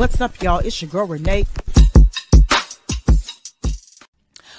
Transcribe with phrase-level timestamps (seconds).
[0.00, 0.60] What's up, y'all?
[0.60, 1.46] It's your girl Renae.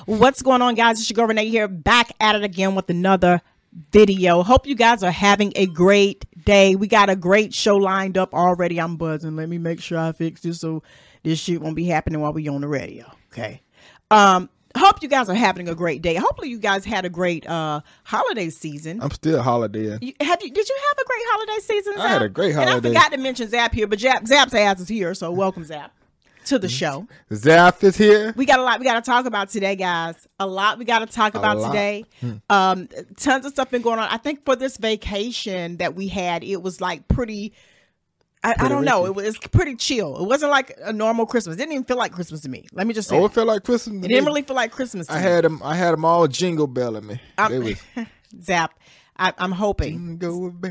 [0.06, 1.00] What's going on, guys?
[1.00, 3.42] It's your girl Renae here, back at it again with another
[3.92, 4.44] video.
[4.44, 6.76] Hope you guys are having a great day.
[6.76, 8.80] We got a great show lined up already.
[8.80, 9.36] I'm buzzing.
[9.36, 10.84] Let me make sure I fix this so
[11.24, 13.12] this shit won't be happening while we on the radio.
[13.34, 13.64] Okay.
[14.12, 14.48] Um,
[14.78, 16.16] hope you guys are having a great day.
[16.16, 19.02] Hopefully you guys had a great uh holiday season.
[19.02, 20.00] I'm still holidaying.
[20.02, 20.52] You, have you?
[20.52, 21.94] Did you have a great holiday season?
[21.98, 22.78] I had a great holiday.
[22.78, 25.64] And I forgot to mention Zap here, but Zap, Zap's ass is here, so welcome
[25.64, 25.94] Zap
[26.46, 27.08] to the show.
[27.34, 28.34] Zap is here.
[28.36, 30.28] We got a lot we got to talk about today, guys.
[30.40, 31.72] A lot we got to talk about lot.
[31.72, 32.06] today.
[32.50, 34.10] Um, tons of stuff been going on.
[34.10, 37.54] I think for this vacation that we had, it was like pretty.
[38.44, 39.06] I, I don't know.
[39.06, 40.18] It was pretty chill.
[40.18, 41.56] It wasn't like a normal Christmas.
[41.56, 42.68] It didn't even feel like Christmas to me.
[42.74, 43.98] Let me just say, Oh, it felt like Christmas.
[43.98, 45.08] it to didn't really feel like Christmas.
[45.08, 45.22] To I me.
[45.24, 45.62] had them.
[45.64, 47.22] I had them all jingle belling me.
[47.38, 47.78] Was
[48.42, 48.74] Zap.
[49.18, 50.20] I, I'm hoping.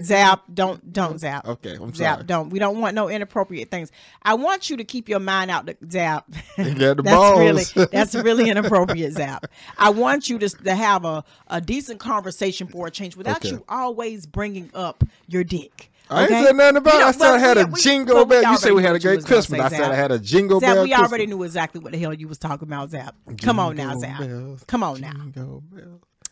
[0.02, 1.46] Zap, don't don't oh, zap.
[1.46, 2.26] Okay, I'm Zap, sorry.
[2.26, 2.50] don't.
[2.50, 3.92] We don't want no inappropriate things.
[4.22, 6.28] I want you to keep your mind out the zap.
[6.58, 7.38] You got the that's balls.
[7.76, 9.46] really that's really inappropriate, zap.
[9.78, 13.50] I want you to to have a, a decent conversation for a change without Okay.
[13.50, 15.89] you always bringing up your dick.
[16.10, 16.94] I ain't said nothing about.
[16.94, 18.42] You know, I said well, I had a we- jingle well, bell.
[18.52, 19.58] You said we had a great Christmas.
[19.58, 20.84] say, I said I had a jingle Zap, bell.
[20.84, 21.28] we already Christmas.
[21.28, 23.14] knew exactly what the hell you was talking about, Zap.
[23.42, 24.18] Come on now, Jingle Zap.
[24.20, 25.12] bells, Come on now.
[25.12, 25.62] jingle.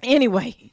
[0.03, 0.73] Anyway,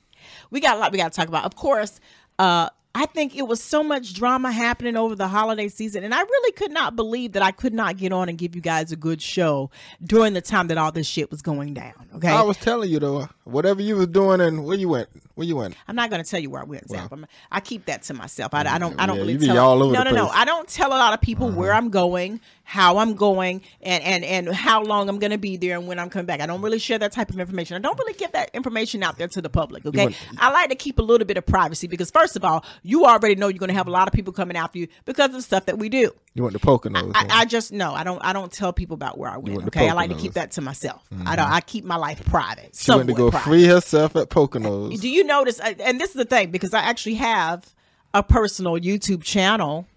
[0.51, 1.45] we got a lot we got to talk about.
[1.45, 1.99] Of course,
[2.39, 6.21] uh, I think it was so much drama happening over the holiday season, and I
[6.21, 8.95] really could not believe that I could not get on and give you guys a
[8.95, 9.69] good show
[10.01, 11.93] during the time that all this shit was going down.
[12.15, 15.45] Okay, I was telling you though, whatever you was doing and where you went, where
[15.45, 15.75] you went.
[15.89, 17.11] I'm not going to tell you where I went, Zap.
[17.11, 18.53] I'm, I keep that to myself.
[18.53, 18.97] I, I don't.
[18.99, 19.57] I don't Yeah, really tell.
[19.57, 20.25] all over no, no, no.
[20.27, 20.31] Uh-huh.
[20.33, 24.23] I don't tell a lot of people where I'm going, how I'm going, and and
[24.23, 26.39] and how long I'm going to be there and when I'm coming back.
[26.39, 27.75] I don't really share that type of information.
[27.75, 29.85] I don't really give that information out there to the public.
[29.85, 32.63] Okay, want- I like to keep a little bit of privacy because first of all,
[32.85, 35.27] you already know you're going to have a lot of people coming after you because
[35.27, 36.11] of the stuff that we do.
[36.33, 37.11] You went to Poconos.
[37.15, 37.27] I, huh?
[37.31, 38.23] I just no, I don't.
[38.23, 39.65] I don't tell people about where I went.
[39.67, 41.03] Okay, I like to keep that to myself.
[41.11, 41.35] I mm-hmm.
[41.35, 41.51] don't.
[41.51, 42.75] I keep my life private.
[42.75, 43.45] she went to go private.
[43.45, 44.99] free herself at Poconos.
[44.99, 45.59] Do you notice?
[45.59, 47.73] And this is the thing because I actually have
[48.13, 49.87] a personal YouTube channel.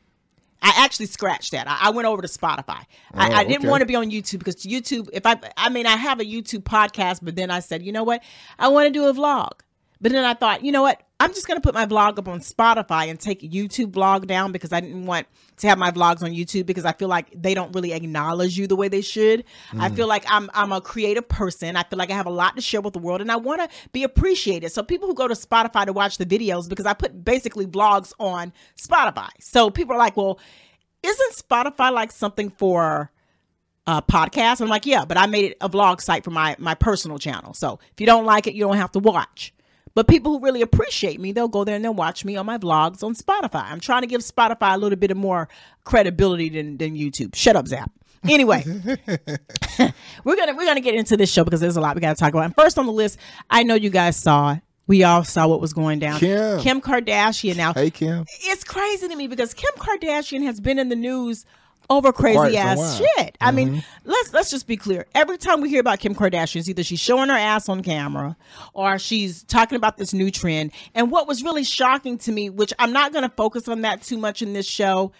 [0.60, 1.68] I actually scratched that.
[1.68, 2.84] I, I went over to Spotify.
[3.14, 3.68] I, Oh, I didn't okay.
[3.68, 5.08] want to be on YouTube because YouTube.
[5.12, 8.02] If I, I mean, I have a YouTube podcast, but then I said, you know
[8.02, 8.22] what?
[8.58, 9.52] I want to do a vlog.
[10.00, 11.02] But then I thought, you know what?
[11.20, 14.52] I'm just going to put my vlog up on Spotify and take YouTube vlog down
[14.52, 15.26] because I didn't want
[15.56, 18.68] to have my vlogs on YouTube because I feel like they don't really acknowledge you
[18.68, 19.42] the way they should.
[19.76, 21.74] I feel like I'm I'm a creative person.
[21.74, 23.60] I feel like I have a lot to share with the world and I want
[23.62, 24.70] to be appreciated.
[24.70, 28.12] So people who go to Spotify to watch the videos because I put basically vlogs
[28.20, 29.30] on Spotify.
[29.40, 30.38] So people are like, "Well,
[31.02, 33.10] isn't Spotify like something for
[33.88, 34.60] uh, podcast.
[34.60, 37.54] I'm like, yeah, but I made it a vlog site for my my personal channel.
[37.54, 39.54] So if you don't like it, you don't have to watch.
[39.98, 42.56] But people who really appreciate me, they'll go there and they'll watch me on my
[42.56, 43.64] vlogs on Spotify.
[43.64, 45.48] I'm trying to give Spotify a little bit of more
[45.82, 47.34] credibility than, than YouTube.
[47.34, 47.90] Shut up, Zap.
[48.28, 48.62] Anyway,
[50.22, 52.28] we're gonna we're gonna get into this show because there's a lot we gotta talk
[52.32, 52.44] about.
[52.44, 53.18] And first on the list,
[53.50, 54.60] I know you guys saw it.
[54.86, 56.20] We all saw what was going down.
[56.20, 56.60] Kim.
[56.60, 58.24] Kim Kardashian now Hey Kim.
[58.42, 61.44] it's crazy to me because Kim Kardashian has been in the news
[61.90, 63.36] over crazy ass shit.
[63.40, 65.06] I mean, let's let's just be clear.
[65.14, 68.36] Every time we hear about Kim Kardashian, it's either she's showing her ass on camera
[68.74, 70.72] or she's talking about this new trend.
[70.94, 74.02] And what was really shocking to me, which I'm not going to focus on that
[74.02, 75.12] too much in this show.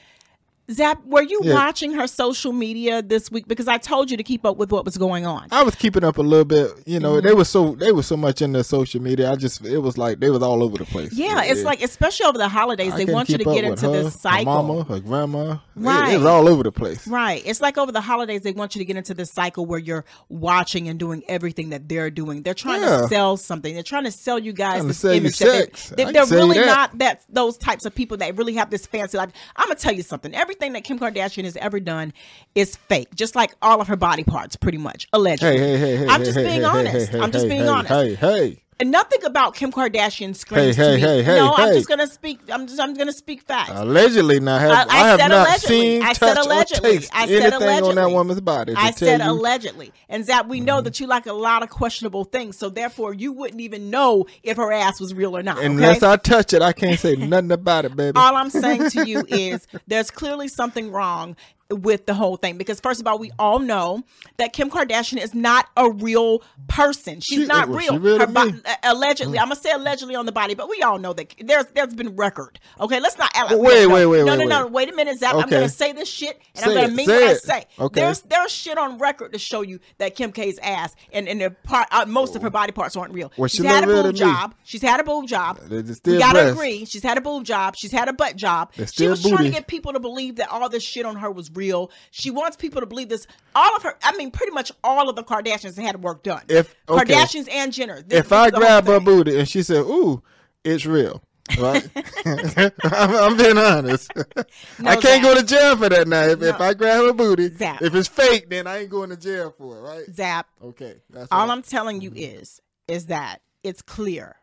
[0.70, 1.54] Zap, were you Yeah.
[1.54, 3.48] watching her social media this week?
[3.48, 5.48] Because I told you to keep up with what was going on.
[5.50, 6.70] I was keeping up a little bit.
[6.84, 7.26] You know, Mm-hmm.
[7.26, 9.32] they were so they were so much in their social media.
[9.32, 11.12] I just it was like they was all over the place.
[11.14, 14.02] Yeah, it's like especially over the holidays, I they want you to get into her,
[14.04, 14.38] this cycle.
[14.52, 15.52] Her mama, her grandma.
[15.52, 16.16] It- It, Right.
[16.16, 17.06] was all over the place.
[17.06, 17.40] Right.
[17.46, 20.04] It's like over the holidays, they want you to get into this cycle where you're
[20.28, 22.42] watching and doing everything that they're doing.
[22.42, 23.02] They're trying Yeah.
[23.02, 23.72] to sell something.
[23.74, 25.38] They're trying to sell you guys this image.
[25.38, 25.88] that they- sex.
[25.96, 26.66] They, I they're can tell you really that.
[26.66, 29.30] not that those types of people that really have this fancy life.
[29.56, 30.34] I'm gonna tell you something.
[30.58, 32.12] Everything that Kim Kardashian has ever done
[32.56, 35.56] is fake, just like all of her body parts, pretty much, allegedly.
[35.56, 36.06] Hey, hey, hey.
[36.08, 37.14] I'm just being honest.
[37.14, 37.92] I'm just being hey, honest.
[37.94, 38.62] Hey, hey.
[38.80, 41.00] And nothing about Kim Kardashian screams Hey, to hey, me.
[41.00, 42.38] hey, hey, no, I'm just gonna speak.
[42.48, 42.80] I'm just.
[42.80, 43.72] I'm gonna speak facts.
[43.74, 45.76] Allegedly, now have, I- I, I have said not allegedly.
[45.76, 46.90] seen, I said touch, allegedly.
[46.90, 48.74] or taste I said anything on that woman's body.
[48.76, 49.92] I said you, allegedly.
[50.08, 50.84] And Zach, we know mm-hmm.
[50.84, 54.56] that you like a lot of questionable things, so therefore you wouldn't even know if
[54.56, 55.58] her ass was real or not.
[55.58, 55.66] Okay?
[55.66, 58.16] unless I touch it, I can't say nothing about it, baby.
[58.16, 61.36] all I'm saying to you is there's clearly something wrong
[61.70, 62.56] with the whole thing.
[62.56, 64.02] Because first of all we all know
[64.38, 67.20] that Kim Kardashian is not a real person.
[67.20, 68.18] She's She- not well, real.
[68.18, 71.12] Her bo- uh, allegedly I'm gonna say allegedly on the body but we all know
[71.12, 72.58] that there's there's been record.
[72.80, 74.72] Okay let's not act like Wait, wait, wait, no wait, no no wait.
[74.72, 75.34] wait a minute Zach.
[75.34, 77.64] I'm gonna say this shit and I'm gonna it, mean say what I say.
[77.78, 78.00] Okay.
[78.00, 81.50] there's there's shit on record to show you that Kim K's ass and and the
[81.50, 83.30] part uh, most of her body parts aren't real.
[83.36, 84.18] Well, she's she had a boob to me.
[84.18, 84.54] job.
[84.64, 85.58] She's had a boob job.
[85.68, 85.82] We
[86.18, 86.52] gotta breasts.
[86.52, 87.74] agree she's had a boob job.
[87.76, 88.72] She's had a butt job.
[88.92, 91.48] She was trying to get people to believe that all this shit on her was
[91.58, 91.90] real.
[92.10, 93.26] She wants people to believe this.
[93.54, 96.42] All of her, I mean, pretty much all of the Kardashians had work done.
[96.48, 97.04] If- okay.
[97.14, 98.02] Kardashians and Jenner.
[98.02, 100.22] This- if this I is the whole grab her booty and she said, "Ooh,
[100.64, 101.22] it's real,"
[101.58, 101.88] right?
[102.24, 102.72] I'm,
[103.14, 104.10] I'm being honest.
[104.14, 105.22] No, I can't Zach.
[105.22, 106.22] go to jail for that now.
[106.22, 107.82] If, if I grab her booty, Zach.
[107.82, 110.04] if it's fake, then I ain't going to jail for it, right?
[110.14, 110.46] Zap.
[110.62, 111.50] Okay, that's All all.
[111.50, 114.36] I'm telling you is, is that it's clear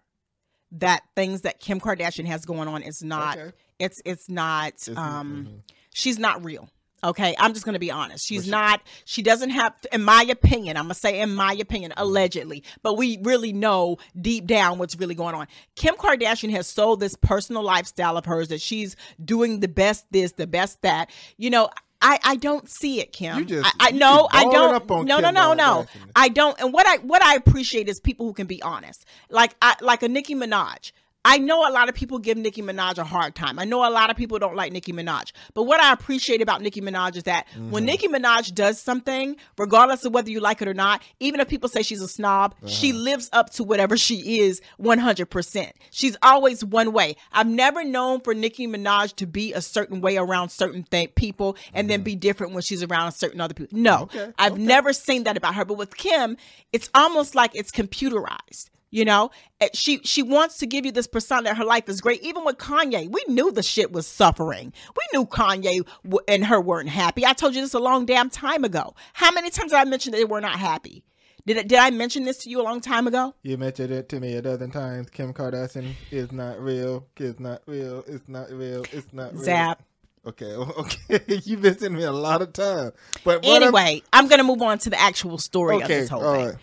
[0.74, 3.38] that things that Kim Kardashian has going on is not.
[3.38, 3.52] Okay.
[3.80, 4.76] It's it's not.
[4.78, 4.98] mm-hmm.
[4.98, 5.64] um,
[5.94, 6.70] she's not real.
[7.04, 8.26] Okay, I'm just gonna be honest.
[8.26, 8.82] She's not.
[9.04, 10.78] She doesn't have, in my opinion.
[10.78, 12.02] I'm gonna say, in my opinion, mm-hmm.
[12.02, 15.48] allegedly, but we really know deep down what's really going on.
[15.76, 20.32] Kim Kardashian has sold this personal lifestyle of hers that she's doing the best this,
[20.32, 21.12] the best that.
[21.38, 21.70] You know,
[22.02, 23.40] I I don't see it, Kim.
[23.40, 24.74] You just- I, I no, I don't.
[24.74, 25.86] up on no, no, Kim no, no.
[26.16, 26.60] I don't.
[26.60, 29.06] And what I what I appreciate is people who can be honest.
[29.30, 30.92] Like I like a Nicki Minaj.
[31.26, 33.58] I know a lot of people give Nicki Minaj a hard time.
[33.60, 35.32] I know a lot of people don't like Nicki Minaj.
[35.56, 37.72] But what I appreciate about Nicki Minaj is that Mm-hmm.
[37.72, 41.48] when Nicki Minaj does something, regardless of whether you like it or not, even if
[41.50, 43.00] people say she's a snob, she Uh-huh.
[43.00, 45.72] lives up to whatever she is 100%.
[45.92, 47.16] She's always one way.
[47.32, 51.58] I've never known for Nicki Minaj to be a certain way around certain th- people
[51.74, 53.78] and then be different when she's around certain other people.
[53.78, 54.18] No, Mm-hmm.
[54.18, 55.66] Okay, I've never seen that about her.
[55.66, 56.38] But with Kim,
[56.72, 58.70] it's almost like it's computerized.
[58.92, 59.32] You know,
[59.74, 62.22] she she wants to give you this persona that her life is great.
[62.22, 64.72] Even with Kanye, we knew the shit was suffering.
[64.96, 67.26] We knew Kanye w- and her weren't happy.
[67.26, 68.96] I told you this a long damn time ago.
[69.14, 71.04] How many times did I mention that they were not happy?
[71.46, 73.36] Did I, did I mention this to you a long time ago?
[73.44, 75.10] You mentioned it to me a dozen times.
[75.10, 77.06] Kim Kardashian is not real.
[77.18, 78.04] It's not real.
[78.08, 78.84] It's not real.
[78.94, 79.44] It's not real.
[79.44, 79.84] Zap.
[80.26, 81.20] Okay, okay.
[81.44, 82.94] You've been sending me a lot of time.
[83.24, 86.24] But I'm- Anyway, I'm going to move on to the actual story of this whole
[86.24, 86.46] all thing.
[86.48, 86.56] right.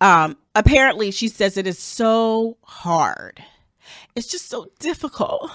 [0.00, 3.42] Um, apparently, she says it is so hard.
[4.16, 5.50] It's just so difficult.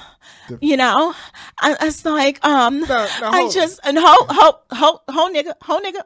[0.61, 1.13] You know,
[1.59, 5.79] I, it's like um, Now- now, I just and ho ho ho ho nigga ho
[5.81, 6.01] nigga.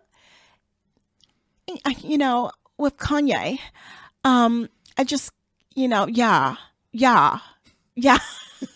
[2.02, 3.60] You know, with Kanye,
[4.24, 5.32] um, I just
[5.76, 6.56] you know, yeah,
[6.92, 7.40] yeah,
[7.96, 8.18] yeah.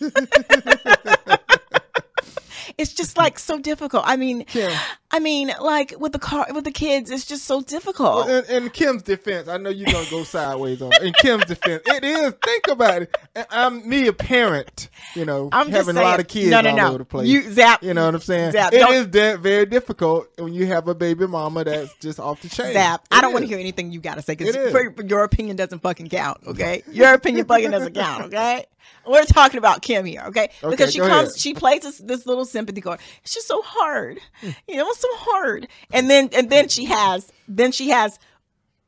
[2.78, 4.04] it's just like so difficult.
[4.06, 4.72] I mean, Kim.
[5.14, 8.28] I mean, like with the car with the kids, it's just so difficult.
[8.28, 10.90] In, in Kim's defense, I know you're gonna go sideways on.
[11.04, 12.32] In Kim's defense, it is.
[12.44, 13.16] Think about it.
[13.48, 14.88] I'm me, a parent.
[15.14, 16.88] You know, I'm having a lot of kids no, no, all no.
[16.88, 17.28] over the place.
[17.28, 17.84] You- Zap.
[17.84, 18.52] You know what I'm saying?
[18.52, 22.42] Zap, It is de- very difficult when you have a baby mama that's just off
[22.42, 22.72] the chain.
[22.72, 23.04] Zap.
[23.04, 25.54] It I don't want to hear anything you got to say because your, your opinion
[25.54, 26.40] doesn't fucking count.
[26.44, 28.24] Okay, your opinion fucking doesn't count.
[28.24, 28.66] Okay,
[29.06, 30.22] we're talking about Kim here.
[30.26, 31.38] Okay, Okay, because she comes, ahead.
[31.38, 33.00] she plays this, this little sympathy card.
[33.22, 34.18] It's just so hard.
[34.40, 34.50] Hmm.
[34.68, 35.68] You know, it's so hard.
[35.92, 38.18] And then and then she has then she has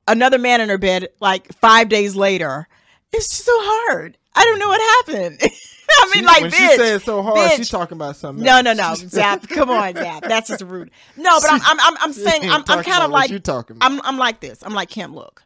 [0.08, 2.68] another man in her bed like five days later.
[3.12, 4.18] It's just so hard.
[4.34, 5.38] I don't know what happened.
[5.98, 7.56] I mean, She- like, when bitch, she says so hard, bitch.
[7.56, 8.44] she's talking about something.
[8.44, 9.48] No, no, no, Zap.
[9.48, 10.24] Come on, Zap.
[10.24, 10.90] That's just rude.
[11.16, 13.90] No, but I'm, I'm, I'm, I'm saying, I'm, I'm kind of like, you talking about.
[13.90, 14.62] I'm, I'm like this.
[14.62, 15.14] I'm like Kim.
[15.14, 15.42] Look,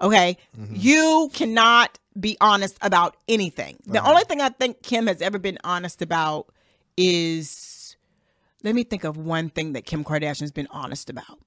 [0.00, 0.74] okay, Mm-hmm.
[0.76, 3.76] you cannot be honest about anything.
[3.86, 4.10] The Uh-huh.
[4.10, 6.46] only thing I think Kim has ever been honest about
[6.96, 7.65] is,
[8.62, 11.38] let me think of one thing that Kim Kardashian's been honest about.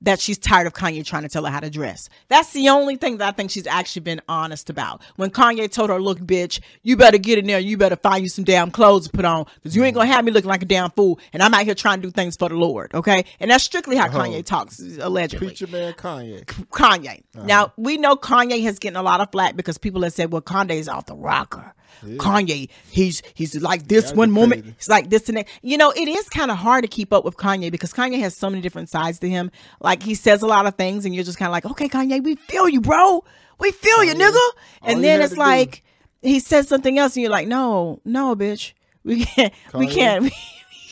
[0.00, 2.08] That she's tired of Kanye trying to tell her how to dress.
[2.28, 5.02] That's the only thing that I think she's actually been honest about.
[5.16, 7.58] When Kanye told her, "Look, bitch, you better get in there.
[7.58, 10.24] You better find you some damn clothes to put on, because you ain't gonna have
[10.24, 11.18] me looking like a damn fool.
[11.32, 13.24] And I'm out here trying to do things for the Lord, okay?
[13.40, 15.48] And that's strictly how Kanye talks, allegedly.
[15.48, 16.44] Preacher man Kanye.
[16.44, 17.24] Kanye.
[17.34, 17.46] Uh-huh.
[17.46, 20.42] Now we know Kanye has getting a lot of flack because people have said, "Well,
[20.42, 24.74] Kanye's off the rocker." Kanye, he's he's like this Yeah, one moment, crazy.
[24.78, 25.48] he's like this and that.
[25.62, 28.36] You know, it is kind of hard to keep up with Kanye because Kanye has
[28.36, 29.50] so many different sides to him.
[29.80, 32.22] Like he says a lot of things, and you're just kind of like, "Okay, Kanye,
[32.22, 33.24] we feel you, bro.
[33.58, 34.48] We feel you, nigga."
[34.82, 35.82] And then it's to do- like
[36.22, 38.72] he says something else, and you're like, "No, no, bitch,
[39.04, 39.90] we can't, Kanye?
[39.92, 40.42] can't, we can't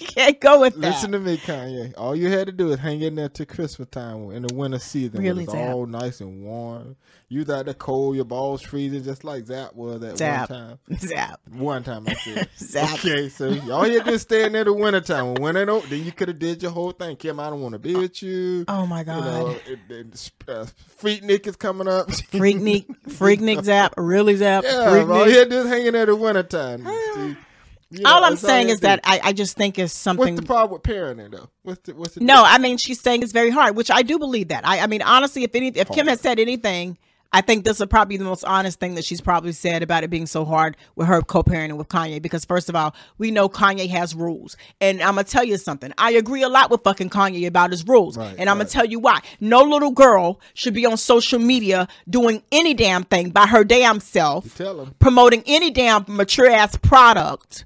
[0.40, 1.94] go with that." Listen to me, Kanye.
[1.96, 4.78] All you had to do is hang in there to Christmas time in the winter
[4.78, 5.22] season.
[5.22, 6.96] Really, it's all nice and warm.
[7.28, 10.78] You out there cold, your balls freezing just like Zap was at Zap, one time.
[10.98, 11.40] zap.
[11.50, 12.48] One time I said.
[12.56, 12.94] Zap.
[12.94, 15.34] Okay, so all you had to do is stay in there the winter time.
[15.34, 17.16] When winter don't, then you could have did your whole thing.
[17.16, 18.64] Kim, I don't want to be with you.
[18.68, 19.24] Oh my You god.
[19.24, 20.66] know, it, it, uh,
[21.02, 22.06] Freaknik is coming up.
[22.08, 25.32] Freaknik, Freak Nick Zap, really Zap, yeah, Freak all Nick.
[25.34, 26.86] you had to do is hang in there the winter time.
[27.90, 29.00] You know, All I'm saying is that.
[29.04, 30.34] I, I just think it's something.
[30.34, 31.50] What's the problem with parenting though?
[31.62, 34.18] What's the what's the No, I mean she's saying it's very hard, which I do
[34.18, 34.66] believe that.
[34.66, 36.98] I, I mean honestly, if any, if Kim has said anything,
[37.32, 40.10] I think this is probably the most honest thing that she's probably said about it
[40.10, 42.20] being so hard with her co-parenting with Kanye.
[42.20, 45.92] Because first of all, we know Kanye has rules, and I'm gonna tell you something.
[45.96, 48.86] I agree a lot with fucking Kanye about his rules, Right, and I'm gonna tell
[48.86, 49.20] you why.
[49.38, 54.00] No little girl should be on social media doing any damn thing by her damn
[54.00, 54.60] self
[54.98, 57.64] promoting any damn mature ass product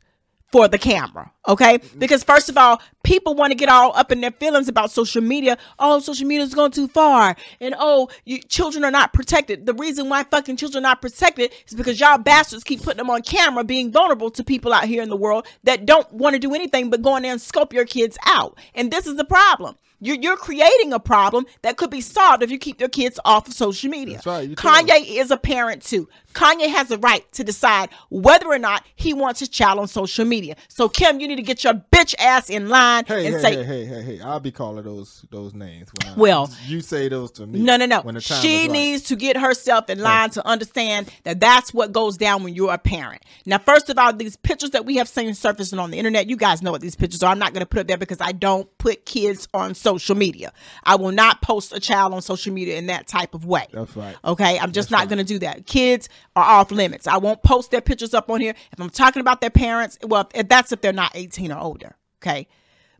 [0.52, 1.30] for the camera.
[1.48, 1.78] Okay.
[1.78, 1.98] Mm-hmm.
[1.98, 5.22] Because first of all, people want to get all up in their feelings about social
[5.22, 5.56] media.
[5.78, 7.36] Oh, social media is going too far.
[7.60, 9.66] And oh, you, children are not protected.
[9.66, 13.10] The reason why fucking children are not protected is because y'all bastards keep putting them
[13.10, 16.38] on camera being vulnerable to people out here in the world that don't want to
[16.38, 18.58] do anything but go in there and scope your kids out.
[18.74, 19.76] And this is the problem.
[20.00, 23.46] You're, you're creating a problem that could be solved if you keep your kids off
[23.48, 24.14] of social media.
[24.14, 24.50] That's right.
[24.50, 25.04] Kanye 'em.
[25.04, 26.08] is a parent too.
[26.34, 30.24] Kanye has the right to decide whether or not he wants his child on social
[30.24, 30.54] media.
[30.68, 33.56] So Kim, you need to get your bitch ass in line Hey, and hey, say,
[33.56, 34.20] hey, hey, hey, hey!
[34.20, 35.88] I'll be calling those those names.
[35.92, 37.58] When I- Well, you say those to me.
[37.60, 38.00] No, no, no.
[38.02, 41.92] When the time She needs to get herself in line to understand that that's what
[41.92, 43.22] goes down when you're a parent.
[43.44, 46.36] Now, first of all, these pictures that we have seen surfacing on the internet, you
[46.36, 47.32] guys know what these pictures are.
[47.32, 50.52] I'm not going to put up there because I don't put kids on social media.
[50.84, 53.66] I will not post a child on social media in that type of way.
[53.72, 54.16] That's right.
[54.24, 55.66] Okay, I'm just not going to do that.
[55.66, 57.06] Kids are off limits.
[57.06, 58.54] I won't post their pictures up on here.
[58.72, 61.96] If I'm talking about their parents, well, if that's if they're not 18 or older.
[62.22, 62.46] Okay,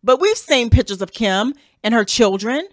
[0.03, 1.55] but we've seen pictures of Kim
[1.85, 2.67] and her children.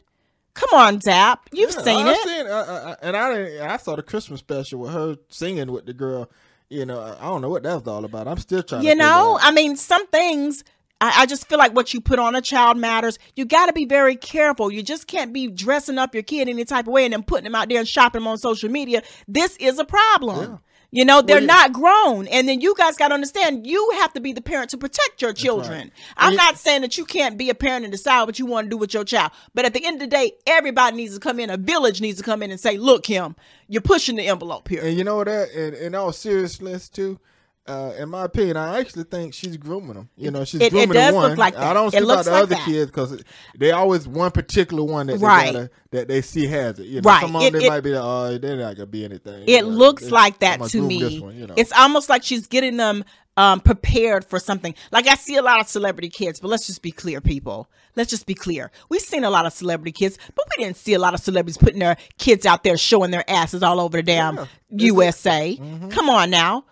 [0.53, 2.17] Come on, Zap, you've Yeah, seen it.
[2.23, 3.61] Seen, I, I- and I didn't.
[3.69, 6.31] I saw the Christmas special with her singing with the girl.
[6.69, 8.27] You know, I don't know what that was all about.
[8.27, 8.81] I'm still trying.
[8.81, 9.37] to you know.
[9.41, 10.63] I mean, some things.
[10.99, 13.19] I, I just feel like what you put on a child matters.
[13.35, 14.71] You got to be very careful.
[14.71, 17.43] You just can't be dressing up your kid any type of way and then putting
[17.43, 19.03] them out there and shopping them on social media.
[19.27, 20.51] This is a problem.
[20.51, 20.57] Yeah.
[20.89, 22.27] You know, they're you- not grown.
[22.27, 25.21] And then you guys got to understand, you have to be the parent to protect
[25.21, 25.91] your children.
[26.15, 28.65] I'm you- not saying that you can't be a parent and decide what you want
[28.65, 29.31] to do with your child.
[29.53, 31.49] But at the end of the day, everybody needs to come in.
[31.49, 33.35] A village needs to come in and say, look, Kim,
[33.67, 34.81] you're pushing the envelope here.
[34.81, 37.19] And you know that, and in all seriousness too,
[37.67, 40.09] uh, in my opinion, I actually think she's grooming them.
[40.17, 41.37] You know, she's It- it grooming does the look one.
[41.37, 41.63] like that.
[41.63, 42.65] I don't It speak about the like other that.
[42.65, 43.23] kids because
[43.57, 45.47] they always one particular one that Right.
[45.47, 46.85] they gotta, that they see has it.
[46.87, 47.21] You know, Right.
[47.21, 49.43] some of It- they it- might be like, oh, they're not gonna be anything.
[49.43, 51.19] It You know, looks like that gonna me.
[51.19, 51.53] one, you know.
[51.57, 53.03] It's almost like she's getting them
[53.37, 54.75] um, prepared for something.
[54.91, 57.69] Like I see a lot of celebrity kids, but let's just be clear, people.
[57.95, 58.69] Let's just be clear.
[58.89, 61.57] We've seen a lot of celebrity kids, but we didn't see a lot of celebrities
[61.57, 64.45] putting their kids out there showing their asses all over the damn Yeah.
[64.69, 65.57] USA.
[65.59, 65.89] Mm-hmm.
[65.89, 66.65] Come on now.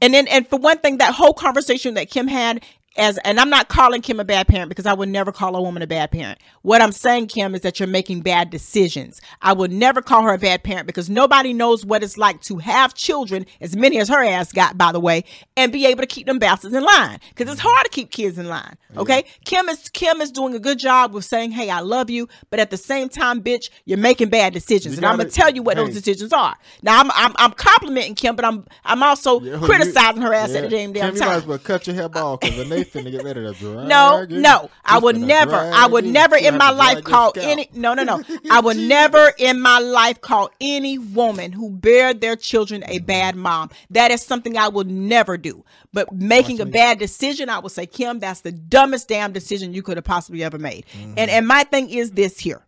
[0.00, 2.62] And then, and for one thing, that whole conversation that Kim had
[2.96, 5.62] as, and I'm not calling Kim a bad parent because I would never call a
[5.62, 6.40] woman a bad parent.
[6.62, 9.20] What I'm saying, Kim, is that you're making bad decisions.
[9.40, 12.58] I would never call her a bad parent because nobody knows what it's like to
[12.58, 15.22] have children, as many as her ass got, by the way,
[15.56, 17.20] and be able to keep them bastards in line.
[17.28, 18.76] Because it's hard to keep kids in line.
[18.96, 22.26] Okay, Kim is Kim is doing a good job with saying, "Hey, I love you,"
[22.50, 25.50] but at the same time, bitch, you're making bad decisions, You and I'm gonna tell
[25.54, 25.84] you what hey.
[25.84, 26.56] those decisions are.
[26.82, 30.50] Now, I'm I'm, I'm complimenting Kim, but I'm I'm also Yeah, criticizing you- her ass
[30.50, 30.58] yeah.
[30.58, 31.36] at the damn damn Kim, you might time.
[31.36, 34.26] as well cut your hair bald because then they finna get ready to drag No,
[34.28, 38.22] no, I would never, I would never in my life call any, no, no, no.
[38.50, 43.36] I would never in my life call any woman who bear their children a bad
[43.36, 43.70] mom.
[43.90, 45.64] That is something I would never do.
[45.92, 49.82] But making a bad decision, I would say, Kim, that's the dumbest damn decision you
[49.82, 50.86] could have possibly ever made.
[50.92, 51.14] Mm-hmm.
[51.16, 52.64] And and my thing is this here.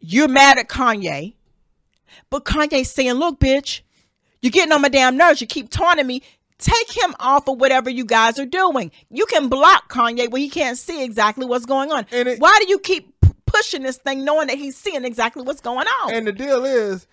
[0.00, 1.34] You're mad at Kanye,
[2.30, 3.80] but Kanye's saying, look, bitch,
[4.40, 5.40] you're getting on my damn nerves.
[5.40, 6.22] You keep taunting me.
[6.58, 8.90] Take him off of whatever you guys are doing.
[9.10, 12.04] You can block Kanye where he can't see exactly what's going on.
[12.10, 15.42] And it- Why do you keep p- pushing this thing knowing that he's seeing exactly
[15.44, 16.12] what's going on?
[16.12, 17.06] And the deal is,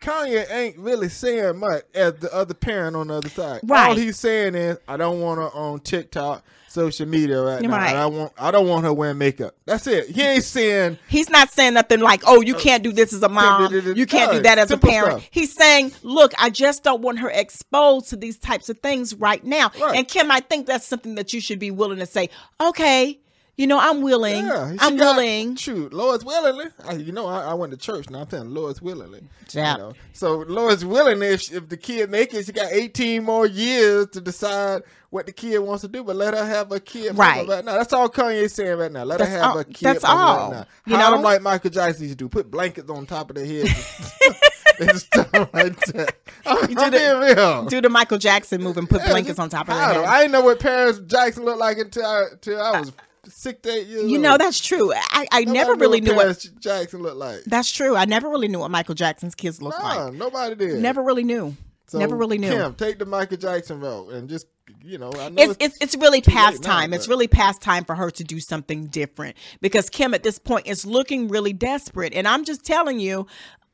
[0.00, 3.60] Kanye ain't really saying much as the other parent on the other side.
[3.62, 3.88] Right.
[3.90, 7.70] All he's saying is, I don't want her on TikTok, social media right now.
[7.70, 7.90] Right.
[7.90, 9.54] And I want, I don't want her wearing makeup.
[9.66, 10.08] That's it.
[10.08, 10.98] He ain't saying.
[11.08, 13.72] He's not saying nothing like, "Oh, you uh, can't do this as a mom.
[13.72, 17.18] You can't do uh, that as a parent." He's saying, "Look, I just don't want
[17.18, 19.98] her exposed to these types of things right now." Right.
[19.98, 22.30] And Kim, I think that's something that you should be willing to say.
[22.60, 23.18] Okay,
[23.60, 24.46] you know, I'm willing.
[24.46, 25.54] Yeah, I'm got- willing.
[25.56, 26.66] Shoot, Lord's willingly.
[26.82, 28.08] I, you know, I, I went to church.
[28.08, 29.22] Now I'm saying Lord's willingly.
[29.50, 29.72] Yeah.
[29.72, 29.92] You know?
[30.14, 31.26] So Lord's willingly.
[31.26, 35.32] If, if the kid make it, she got 18 more years to decide what the
[35.32, 36.02] kid wants to do.
[36.02, 37.18] But let her have a kid.
[37.18, 37.46] Right.
[37.46, 37.76] Right now.
[37.76, 39.04] That's all Kanye's saying right now.
[39.04, 39.84] Let That's her have all- a kid.
[39.84, 40.50] that's all.
[40.52, 40.66] Right now.
[40.86, 41.20] You Hide know?
[41.20, 42.28] like Michael Jackson used to do.
[42.30, 43.68] Put blankets on top of their head.
[44.80, 46.14] and stuff like that.
[46.46, 47.64] I'm, do I'm the- real.
[47.66, 50.08] Do the Michael Jackson move and put blankets on top of I, her don't know.
[50.08, 50.14] head.
[50.16, 52.92] I didn't know what Paris Jackson looked like until I, until I uh, was
[53.28, 54.22] six to eight years You old.
[54.22, 54.92] know that's true.
[54.94, 56.22] I, I Nobody never really what knew what.
[56.22, 57.44] Paris Jackson looked like.
[57.44, 57.96] That's true.
[57.96, 60.14] I never really knew what Michael Jackson's kids looked Nah, like.
[60.14, 60.80] nobody did.
[60.80, 61.56] Never really knew.
[61.86, 62.50] So, never really knew.
[62.50, 64.46] Kim, take the Michael Jackson route and just
[64.82, 66.94] you know, I know it's, it's it's really past now, time.
[66.94, 70.66] It's really past time for her to do something different because Kim at this point
[70.68, 72.14] is looking really desperate.
[72.14, 73.26] And I'm just telling you,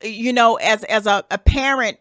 [0.02, 1.98] you know, as as a, a parent,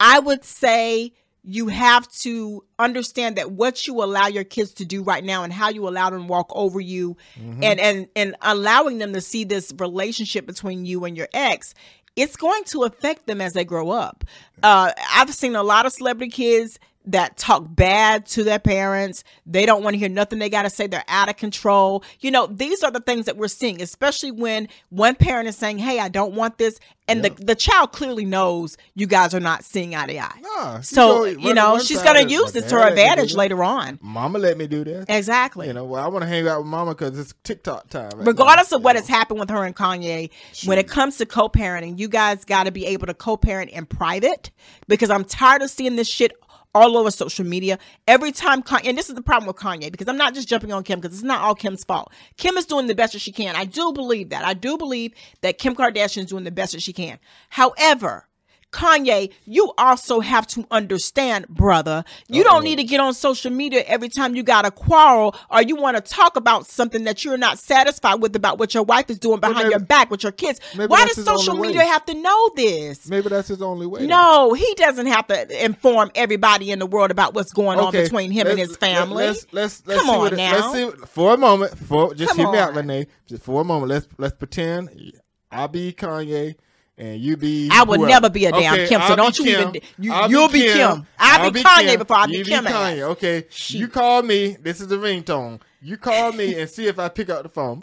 [0.00, 1.12] I would say
[1.46, 5.52] you have to understand that what you allow your kids to do right now and
[5.52, 7.62] how you allow them to walk over you Mm-hmm.
[7.62, 11.74] and and and allowing them to see this relationship between you and your ex
[12.16, 14.24] it's going to affect them as they grow up
[14.62, 19.24] uh, i've seen a lot of celebrity kids that talk bad to their parents.
[19.46, 20.86] They don't want to hear nothing they got to say.
[20.86, 22.02] They're out of control.
[22.20, 25.78] You know, these are the things that we're seeing, especially when one parent is saying,
[25.78, 26.78] Hey, I don't want this.
[27.06, 30.40] And the, the child clearly knows you guys are not seeing eye to eye.
[30.40, 33.34] Nah, so, you know, she's going to use this to her let me do advantage
[33.34, 33.98] later on.
[34.00, 35.04] Mama let me do this.
[35.10, 35.66] Exactly.
[35.66, 38.10] You know, well, I want to hang out with mama because it's TikTok time.
[38.14, 40.30] right regardless now, of what you has happened with her and Kanye,
[40.64, 44.50] when it comes to co-parenting, you guys got to be able to co-parent in private
[44.88, 46.32] because I'm tired of seeing this shit
[46.74, 47.78] all over social media.
[48.06, 50.72] Every time Kanye, and this is the problem with Kanye because I'm not just jumping
[50.72, 52.12] on Kim because it's not all Kim's fault.
[52.36, 53.56] Kim is doing the best that she can.
[53.56, 54.44] I do believe that.
[54.44, 55.12] I do believe
[55.42, 57.18] that Kim Kardashian is doing the best that she can.
[57.50, 58.26] However,
[58.74, 62.02] Kanye, you also have to understand, brother.
[62.26, 65.62] You don't need to get on social media every time you got a quarrel or
[65.62, 69.08] you want to talk about something that you're not satisfied with about what your wife
[69.10, 70.58] is doing behind maybe- your back with your kids.
[70.74, 71.68] Why does social way.
[71.68, 73.08] media have to know this?
[73.08, 74.06] Maybe that's his only way.
[74.06, 78.32] No, he doesn't have to inform everybody in the world about what's going on between
[78.32, 79.26] him and his family.
[79.26, 80.72] Let's let's let's Come see on it- now.
[80.72, 81.78] Let's see for a moment.
[81.78, 82.74] For just Come hear me out.
[82.74, 83.06] Renae.
[83.28, 83.90] Just for a moment.
[83.90, 85.12] Let's let's pretend
[85.52, 86.56] I'll be Kanye
[86.96, 87.68] and you be.
[87.72, 88.10] I would whoever.
[88.10, 89.68] never be a damn Okay, Kim, so I'll don't be you Kim.
[89.68, 91.06] even- you- I'll you'll be Kim.
[91.18, 93.00] I'll be Kanye before I be you Kim Be Kanye.
[93.02, 93.80] Okay, Shit.
[93.80, 94.56] you call me.
[94.60, 95.60] This is the ringtone.
[95.82, 97.80] You call me and see if I pick up the phone.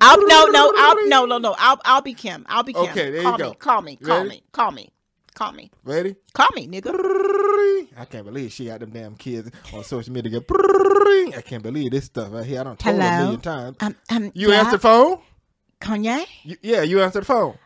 [0.00, 2.46] I'll no no I'll no no no I'll I'll be Kim.
[2.48, 2.84] I'll be Kim.
[2.84, 3.48] Okay, there you call go.
[3.50, 4.28] me, call me, call Ready?
[4.28, 4.90] me, call me,
[5.34, 6.14] call me, Ready?
[6.34, 6.94] call me, nigga.
[7.98, 10.40] I can't believe she got them damn kids on social media.
[10.40, 12.60] I can't believe this stuff right here.
[12.60, 13.76] I don't told her a million times.
[13.80, 15.18] Um, um, You yeah, answer the phone?
[15.80, 16.24] Kanye?
[16.42, 17.58] You, yeah, you answered the phone.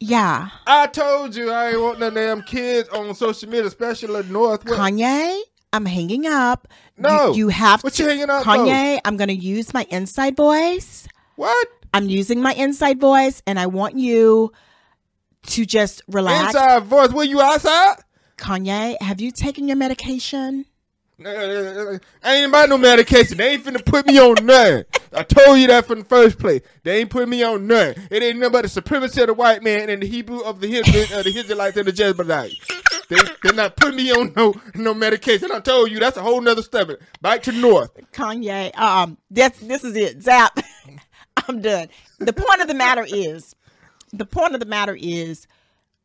[0.00, 4.64] Yeah, I told you I ain't want no damn kids on social media, especially North.
[4.64, 5.40] Kanye.
[5.72, 6.66] I'm hanging up.
[6.96, 7.34] No.
[7.34, 8.02] you, have What to.
[8.04, 8.42] you hanging up?
[8.44, 11.06] Kanye, I'm gonna use my inside voice.
[11.36, 11.68] what?
[11.92, 14.52] I'm using my inside voice, and I want you
[15.46, 16.54] to just relax.
[16.54, 17.10] Inside voice?
[17.12, 17.96] Were you outside?
[18.36, 20.64] Kanye, have you taken your medication?
[21.24, 23.38] I ain't about no medication.
[23.38, 24.84] They ain't finna put me on nothing.
[25.12, 26.62] I told you that from the first place.
[26.84, 28.04] They ain't put me on nothing.
[28.08, 30.68] It ain't nothing but the supremacy of the white man and the Hebrew of the
[30.68, 32.54] Hebrew, uh, the Israelites and the Jezebelites.
[33.08, 35.50] They they not putting me on no no medication.
[35.50, 36.88] I told you that's a whole nother step.
[37.20, 37.90] Back to north.
[38.12, 40.22] Kanye, um, this this is it.
[40.22, 40.60] Zap.
[41.48, 41.88] I'm done.
[42.18, 43.56] The point of the matter is,
[44.12, 45.48] the point of the matter is,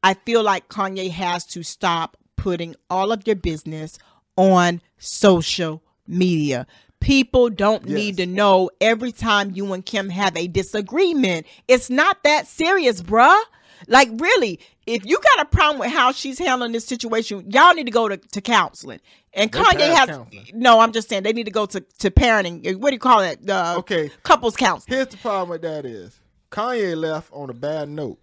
[0.02, 3.99] I feel like Kanye has to stop putting all of your business
[4.38, 6.66] on social media.
[7.00, 7.96] People don't Yes.
[7.96, 11.46] need to know every time you and Kim have a disagreement.
[11.68, 13.42] It's not that serious, bruh.
[13.88, 17.84] Like really, if you got a problem with how she's handling this situation, y'all need
[17.86, 19.02] to go to, to counseling.
[19.34, 20.48] And They Kanye has counseling.
[20.54, 20.80] no.
[20.80, 22.66] I'm just saying they need to go to to parenting.
[22.76, 23.46] Uh, what do you call it?
[23.46, 24.10] The Okay.
[24.24, 24.96] couples counseling.
[24.96, 26.18] Here's the problem with that is
[26.52, 28.20] Kanye left on a bad note.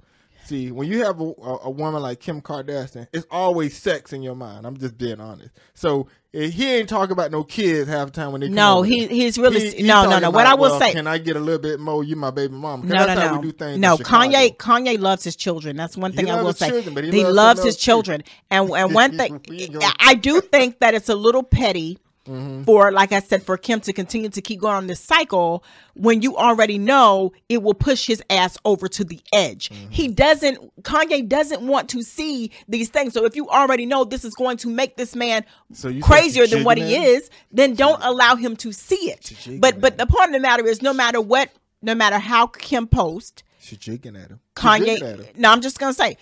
[0.51, 4.21] See, when you have a, a, a woman like Kim Kardashian, it's always sex in
[4.21, 4.67] your mind.
[4.67, 5.51] I'm just being honest.
[5.75, 8.83] So eh, he ain't talking about no kids half the time when they come No,
[8.83, 10.31] he he's really He- he no no no.
[10.31, 10.91] What I will well, say.
[10.91, 12.03] can I get a little bit more?
[12.03, 12.81] You my baby mom.
[12.83, 13.79] 'Cause No, no, how no, we do things.
[13.79, 13.97] no.
[13.97, 15.77] Kanye, Kanye loves his children.
[15.77, 16.69] That's one thing I will say.
[16.69, 20.15] children, he he loves loves his children, and and one thing, We ain't gonna- I
[20.15, 21.97] do think that it's a little petty
[22.29, 22.65] Mm-hmm.
[22.65, 26.21] for, like I said, for Kim to continue to keep going on this cycle when
[26.21, 29.71] you already know it will push his ass over to the edge.
[29.71, 29.91] Mm-hmm.
[29.91, 30.83] He doesn't.
[30.83, 33.15] Kanye doesn't want to see these things.
[33.15, 36.63] So if you already know this is going to make this man So crazier than
[36.63, 37.15] what he jigging at him?
[37.17, 39.33] is, then don't allow him to see it.
[39.59, 42.87] But but the point of the matter is, no matter what, no matter how Kim
[42.87, 44.41] posts, She jigging at him.
[44.59, 45.25] She jigging at him.
[45.25, 45.37] Kanye.
[45.39, 46.19] No, I'm just gonna say,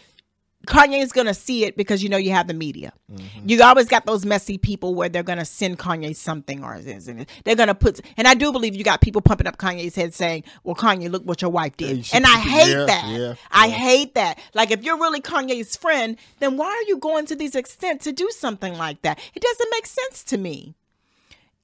[0.68, 2.92] Kanye is gonna see it because you know you have the media.
[3.10, 3.48] Mm-hmm.
[3.48, 7.74] You always got those messy people where they're gonna send Kanye something or they're gonna
[7.74, 8.00] put.
[8.18, 11.24] And I do believe you got people pumping up Kanye's head saying, "Well, Kanye, look
[11.24, 13.08] what your wife did," should and I hate yeah, that.
[13.08, 13.74] yeah, I yeah.
[13.74, 14.38] hate that.
[14.52, 18.12] Like if you're really Kanye's friend, then why are you going to these extent to
[18.12, 19.18] do something like that?
[19.34, 20.74] It doesn't make sense to me.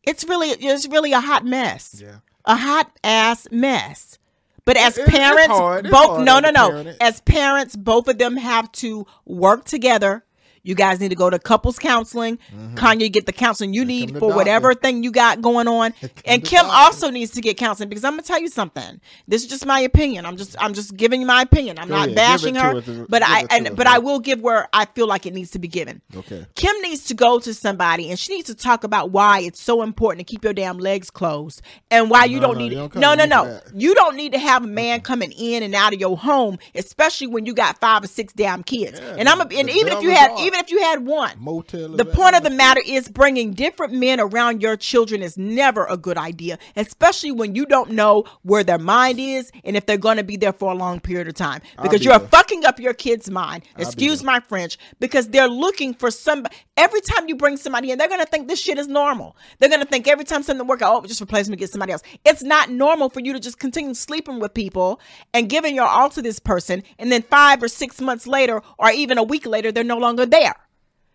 [0.03, 2.01] It's really it's really a hot mess.
[2.03, 2.17] Yeah.
[2.47, 4.19] A hot ass mess.
[4.67, 5.49] But as It- parents,
[5.91, 6.71] both no no no.
[6.71, 6.97] parent.
[7.01, 10.25] As parents, both of them have to work together.
[10.65, 12.39] You guys need to go to couples counseling.
[12.75, 14.19] Kanye get the counseling you need Mm-hmm.
[14.19, 14.81] for whatever doctor.
[14.81, 15.95] thing you got going on.
[16.25, 16.73] And Kim doctor.
[16.75, 19.01] also needs to get counseling because I'm gonna tell you something.
[19.29, 20.27] This is just my opinion.
[20.27, 21.79] I'm just I'm just giving you my opinion.
[21.79, 22.17] I'm Go not ahead.
[22.17, 23.87] Bashing to her, but I and us, but.
[23.87, 26.01] I will give where I feel like it needs to be given.
[26.17, 26.47] Okay.
[26.57, 29.83] Kim needs to go to somebody and she needs to talk about why it's so
[29.83, 32.79] important to keep your damn legs closed and why you No, don't no, need you
[32.79, 33.61] don't No, no, no.
[33.75, 37.27] You don't need to have a man coming in and out of your home, especially
[37.29, 38.99] when you got five or six damn kids.
[38.99, 41.33] Yeah, and I'm a, and even if you had even even if you had one.
[41.39, 41.89] Motel.
[41.91, 45.97] The point of the matter is bringing different men around your children is never a
[45.97, 50.17] good idea, especially when you don't know where their mind is and if they're going
[50.17, 51.61] to be there for a long period of time.
[51.83, 52.29] Because be you're there.
[52.29, 53.65] fucking up your kid's mind.
[53.79, 56.55] Excuse my French, because they're looking for somebody.
[56.77, 59.37] Every time you bring somebody in, they're going to think this shit is normal.
[59.59, 61.93] They're going to think every time something works out, oh, just replace me, get somebody
[61.93, 62.03] else.
[62.25, 65.01] It's not normal for you to just continue sleeping with people
[65.33, 68.91] and giving your all to this person, and then five or six months later, or
[68.91, 70.44] even a week later, they're no longer there.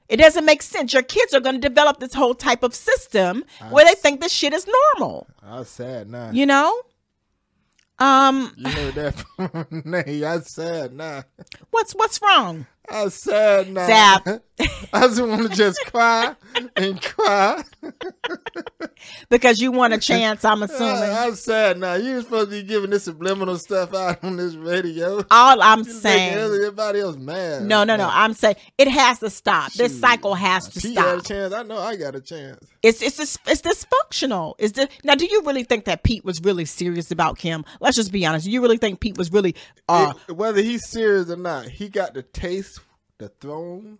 [0.09, 0.91] It doesn't make sense.
[0.91, 4.31] Your kids are going to develop this whole type of system where they think this
[4.33, 4.67] shit is
[4.97, 5.27] normal.
[5.43, 6.31] I said nah.
[6.31, 6.81] You know?
[7.99, 10.23] Um, You heard that from Nay.
[10.23, 11.23] I said nah.
[11.71, 12.65] what's what's wrong?
[12.87, 13.85] I'm sad now.
[13.87, 14.27] Zap.
[14.93, 16.35] I just want to just cry
[16.75, 17.63] and cry.
[19.29, 21.09] Because you want a chance, I'm assuming.
[21.09, 21.93] I'm sad now.
[21.93, 25.23] You're supposed to be giving this subliminal stuff out on this radio.
[25.31, 26.37] All I'm Making saying.
[26.37, 27.63] everybody else mad.
[27.63, 28.09] No, no, no.
[28.11, 29.71] I'm saying it has to stop.
[29.73, 31.25] This cycle has to She had a stop.
[31.27, 31.53] chance.
[31.53, 32.65] I know I got a chance.
[32.81, 34.55] It's it's dis- it's dysfunctional.
[34.57, 35.15] Is this now?
[35.15, 37.63] Do you really think that Pete was really serious about Kim?
[37.79, 38.47] Let's just be honest.
[38.47, 39.55] You really think Pete was really?
[39.87, 42.78] Uh, It- whether he's serious or not, he got the taste,
[43.19, 43.99] the throne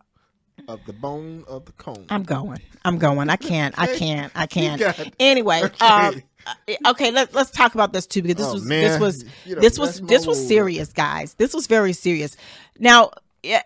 [0.67, 2.05] of the bone of the cone.
[2.09, 2.59] I'm going.
[2.83, 3.29] I'm going.
[3.29, 3.75] I can't.
[3.77, 4.31] I can't.
[4.35, 5.13] I can't.
[5.19, 5.85] Anyway, Okay.
[5.85, 6.53] um, uh,
[6.91, 7.11] okay.
[7.11, 8.83] Let's let's talk about this too because this Oh, was man.
[8.83, 11.35] this was You this was this was serious, guys.
[11.35, 12.35] This was very serious.
[12.79, 13.11] Now,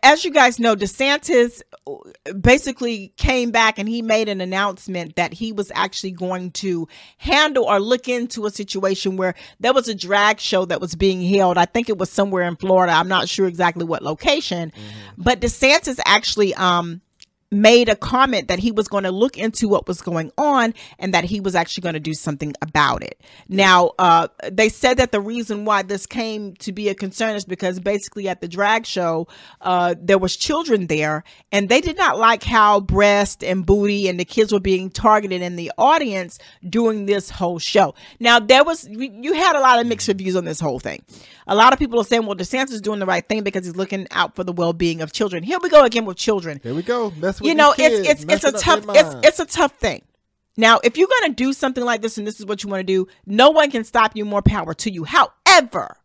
[0.04, 1.62] as you guys know, DeSantis
[2.40, 7.66] basically came back and he made an announcement that he was actually going to handle
[7.66, 11.58] or look into a situation where there was a drag show that was being held.
[11.58, 12.94] I think it was somewhere in Florida.
[12.94, 14.72] I'm not sure exactly what location,
[15.18, 17.02] but DeSantis actually um
[17.54, 21.14] made a comment that he was going to look into what was going on and
[21.14, 23.20] that he was actually going to do something about it.
[23.48, 27.46] Now, uh, they said that the reason why this came to be a concern is
[27.46, 29.28] because basically at the drag show,
[29.62, 34.20] uh, there was children there and they did not like how breast and booty and
[34.20, 37.94] the kids were being targeted in the audience during this whole show.
[38.20, 41.04] Now, there was, you had a lot of mixed reviews on this whole thing.
[41.46, 43.76] A lot of people are saying, well, DeSantis is doing the right thing because he's
[43.76, 45.44] looking out for the well-being of children.
[45.44, 47.10] Here we go again with children Here we go.
[47.10, 50.04] That's you know it's it's it's a tough it's it's a tough thing.
[50.58, 52.82] Now if you're going to do something like this and this is what you want
[52.82, 55.04] to do no one can stop you more power to you.
[55.04, 55.98] However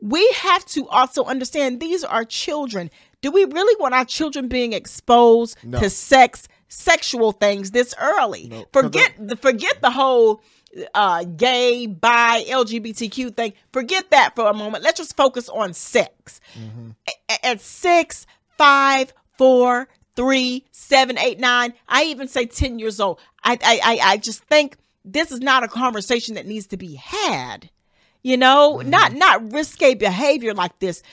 [0.00, 2.90] we have to also understand these are children.
[3.20, 5.80] Do we really want our children being exposed No.
[5.80, 8.48] to sex sexual things this early?
[8.48, 10.40] No, forget the forget the whole
[10.94, 13.54] uh gay bi lgbtq thing.
[13.72, 14.84] Forget that for a moment.
[14.84, 16.40] Let's just focus on sex.
[17.08, 23.20] A- at six, five, four, three, seven, eight, nine, I even say 10 years old.
[23.44, 26.96] I, I, I, I just think this is not a conversation that needs to be
[26.96, 27.70] had.
[28.24, 28.90] You know, mm-hmm.
[28.90, 31.04] not not risque behavior like this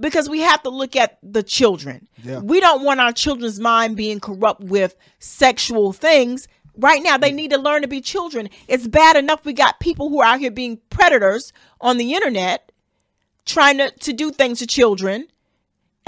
[0.00, 2.08] because we have to look at the children.
[2.24, 2.40] Yeah.
[2.40, 6.48] We don't want our children's mind being corrupt with sexual things.
[6.76, 7.36] Right now, they mm.
[7.36, 8.50] need to learn to be children.
[8.66, 12.72] It's bad enough we got people who are out here being predators on the internet
[13.46, 15.28] trying to, to do things to children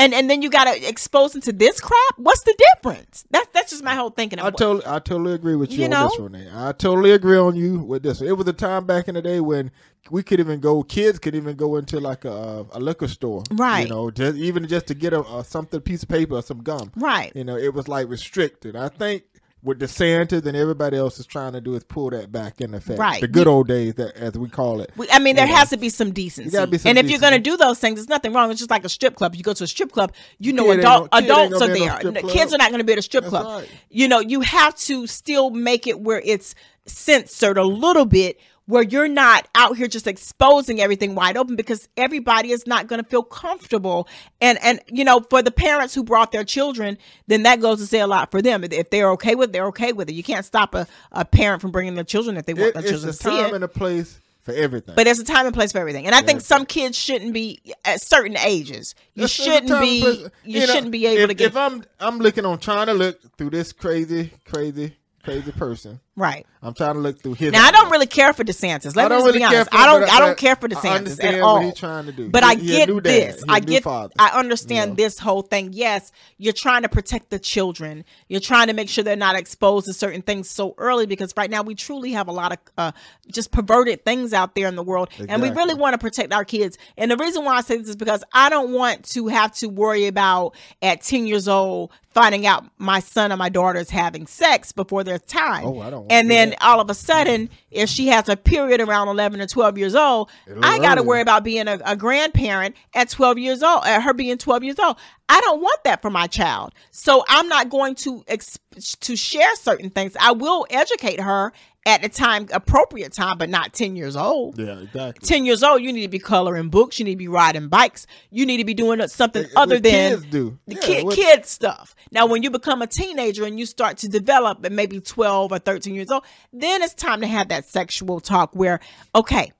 [0.01, 3.71] and and then you gotta expose them to this crap what's the difference that's that's
[3.71, 6.09] just my whole thinking I totally, I totally agree with you, You on know?
[6.09, 6.35] this one.
[6.55, 8.21] I totally agree on you with this.
[8.21, 8.29] one.
[8.29, 9.71] It was a time back in the day when
[10.11, 13.83] we could even go, kids could even go into like a, a liquor store, Right.
[13.83, 16.63] You know, just even just to get a, a something, piece of paper or some
[16.63, 17.31] gum, Right.
[17.35, 18.77] You know, it was like restricted.
[18.77, 19.25] I think
[19.63, 22.99] what DeSantis and everybody else is trying to do is pull that back in effect,
[22.99, 23.21] Right.
[23.21, 24.91] The good old days, that as we call it.
[24.97, 26.51] We- I mean, there has to be some decency.
[26.67, 28.51] Be some and if you're going to do those things, there's nothing wrong.
[28.51, 29.35] It's just like a strip club.
[29.35, 32.13] You go to a strip club, you know, Kid adult ain't adults are no there.
[32.13, 32.23] The.
[32.23, 33.61] Kids are not going to be at a strip That's club.
[33.61, 33.69] right.
[33.91, 36.55] You know, you have to still make it where it's
[36.87, 38.41] censored a little bit,
[38.71, 43.03] where you're not out here just exposing everything wide open because everybody is not going
[43.03, 44.09] to feel comfortable.
[44.41, 47.87] And and you know, for the parents who brought their children, then that goes to
[47.87, 48.65] say a lot for them.
[48.65, 50.15] If they're okay with, it, they're okay with it.
[50.15, 52.83] You can't stop a, a parent from bringing their children if they want It- their
[52.83, 53.55] it's children a to see time it.
[53.57, 54.95] and a place for everything.
[54.95, 57.61] But there's a time and place for everything, and I think some kids shouldn't be
[57.85, 58.95] at certain ages.
[59.15, 60.01] You There's- shouldn't time be.
[60.01, 62.87] place- You, know, shouldn't be able if, to get If I'm I'm looking on trying
[62.87, 66.01] to look through this crazy, crazy, crazy person.
[66.21, 66.47] Right.
[66.63, 67.53] I'm trying to look through his.
[67.53, 68.95] Now I don't really care for DeSantis.
[68.95, 69.71] Let I me really be honest.
[69.71, 70.03] for I don't.
[70.13, 71.61] I don't care for I DeSantis understand at what all.
[71.61, 72.29] he's trying to do.
[72.29, 72.55] But He- I
[72.87, 73.43] get this.
[73.49, 73.83] I get.
[73.83, 74.13] father.
[74.19, 74.97] I understand know.
[74.97, 75.71] this whole thing.
[75.73, 78.05] Yes, you're trying to protect the children.
[78.29, 81.51] You're trying to make sure they're not exposed to certain things so early because right
[81.51, 82.93] now we truly have a lot of uh,
[83.33, 86.45] just perverted things out there in the world, and we really want to protect our
[86.45, 86.77] kids.
[86.99, 89.69] And the reason why I say this is because I don't want to have to
[89.69, 94.27] worry about at 10 years old finding out my son or my daughter is having
[94.27, 95.65] sex before their time.
[95.65, 96.63] Oh, I don't and then that.
[96.63, 100.31] all of a sudden, if she has a period around 11 or 12 years old,
[100.47, 104.03] It'll I got to worry about being a, a grandparent at 12 years old, at
[104.03, 104.97] her being 12 years old.
[105.33, 106.73] I don't want that for my child.
[106.91, 108.59] So I'm not going to ex-
[109.01, 110.17] to share certain things.
[110.21, 111.53] I will educate her
[111.87, 114.59] at the time appropriate time, but not 10 years old.
[114.59, 115.27] Yeah, exactly.
[115.27, 118.07] 10 years old, you need to be coloring books, you need to be riding bikes,
[118.31, 120.59] you need to be doing something What other than kids do.
[120.67, 121.95] the Yeah, kid what- kid stuff.
[122.11, 125.59] Now, when you become a teenager and you start to develop at maybe 12 or
[125.61, 128.81] 13 years old, then it's time to have that sexual talk where,
[129.15, 129.53] okay,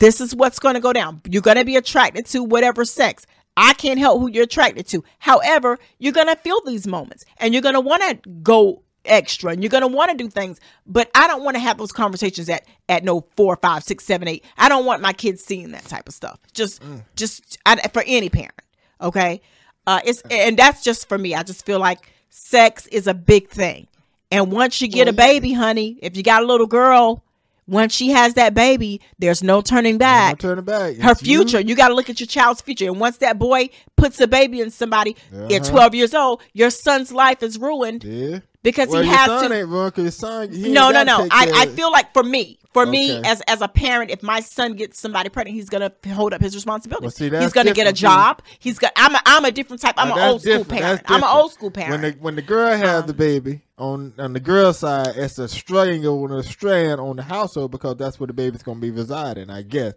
[0.00, 1.20] this is what's going to go down.
[1.28, 3.26] You're going to be attracted to whatever sex.
[3.56, 5.04] I can't help who you're attracted to.
[5.18, 9.52] However, you're going to feel these moments and you're going to want to go extra
[9.52, 10.60] and you're going to want to do things.
[10.86, 14.28] But I don't want to have those conversations at, at no four, five, six, seven,
[14.28, 14.44] eight.
[14.56, 16.38] I don't want my kids seeing that type of stuff.
[16.54, 16.82] Just,
[17.16, 18.60] just I, for any parent.
[19.00, 19.42] Okay.
[19.86, 21.34] Uh, it's, and that's just for me.
[21.34, 23.88] I just feel like sex is a big thing.
[24.30, 27.22] And once you get a baby, honey, if you got a little girl,
[27.66, 30.38] once she has that baby, there's no turning back.
[30.38, 30.96] Don't turn it back.
[30.96, 31.38] Her It's you.
[31.42, 32.86] future, you, got to look at your child's future.
[32.86, 35.70] And once that boy puts a baby in somebody at Uh-huh.
[35.70, 38.38] 12 years old, your son's life is ruined Yeah.
[38.62, 39.64] Because well, he has to.
[39.66, 40.52] wrong your son.
[40.52, 41.26] he No, no, no.
[41.30, 44.74] I, I feel like for me, for me as as a parent, if my son
[44.74, 47.04] gets somebody pregnant, he's gonna hold up his responsibility.
[47.04, 48.42] Well, see, he's gonna get a different, job.
[48.58, 48.92] He's got.
[48.96, 49.94] I'm a, I'm a different type.
[49.98, 51.02] I'm Now, an old school parent.
[51.06, 51.90] I'm an old school parent.
[51.90, 55.38] When the when the girl has Um, the baby on on the girl side, it's
[55.38, 58.90] a strangle and a strand on the household because that's where the baby's gonna be
[58.90, 59.50] residing.
[59.50, 59.94] I guess.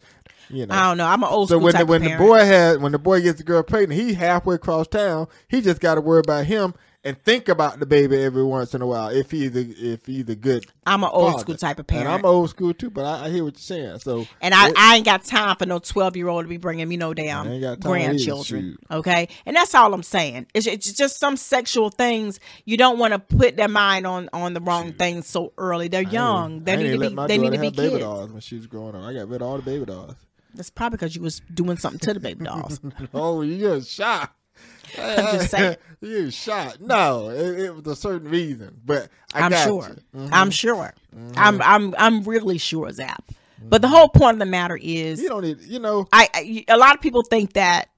[0.50, 0.76] You know.
[0.76, 1.08] I don't know.
[1.08, 3.38] I'm an old So school when the when the boy has when the boy gets
[3.38, 5.28] the girl pregnant, he halfway across town.
[5.48, 6.74] He just got to worry about him
[7.06, 9.10] and think about the baby every once in a while.
[9.10, 11.42] If he's the if he's a good I'm an old father.
[11.42, 12.10] school type of And parent.
[12.10, 14.00] I'm old school too, but I, I hear what you're saying.
[14.00, 16.58] So And I, it- I ain't got time for no 12 year old to be
[16.58, 18.78] bringing me no damn got grandchildren.
[18.92, 19.28] Okay.
[19.46, 20.48] And that's all I'm saying.
[20.54, 22.40] It's, it's just some sexual things.
[22.66, 25.88] You don't want to put their mind on, on the wrong things so early.
[25.88, 26.64] They're young.
[26.64, 28.00] They I ain't need to be, they need to be baby kids.
[28.00, 29.04] dolls when she was growing up.
[29.04, 30.16] I got rid of all the baby dolls.
[30.56, 32.80] That's probably because you was doing something to the baby dolls.
[33.14, 34.34] oh, you're shot.
[34.98, 35.78] I'm just saying.
[36.02, 36.80] you shot.
[36.82, 39.96] No, it, it was a certain reason, but I I'm got sure.
[40.16, 40.30] Mhm.
[40.32, 40.94] I'm sure.
[41.36, 43.24] I'm, I'm, I'm really sure, Zap.
[43.62, 45.62] But the whole point of the matter is, You don't need.
[45.62, 46.08] You know.
[46.12, 47.90] I, I a lot of people think that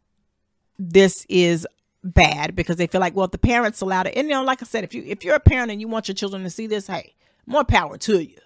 [0.79, 1.67] this is
[2.03, 4.61] bad because they feel like well if the parents allowed it and you know like
[4.61, 6.67] i said if you if you're a parent and you want your children to see
[6.67, 7.13] this hey
[7.47, 8.37] more power to you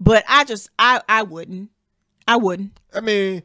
[0.00, 1.70] but i just i i wouldn't
[2.26, 3.42] i wouldn't I mean,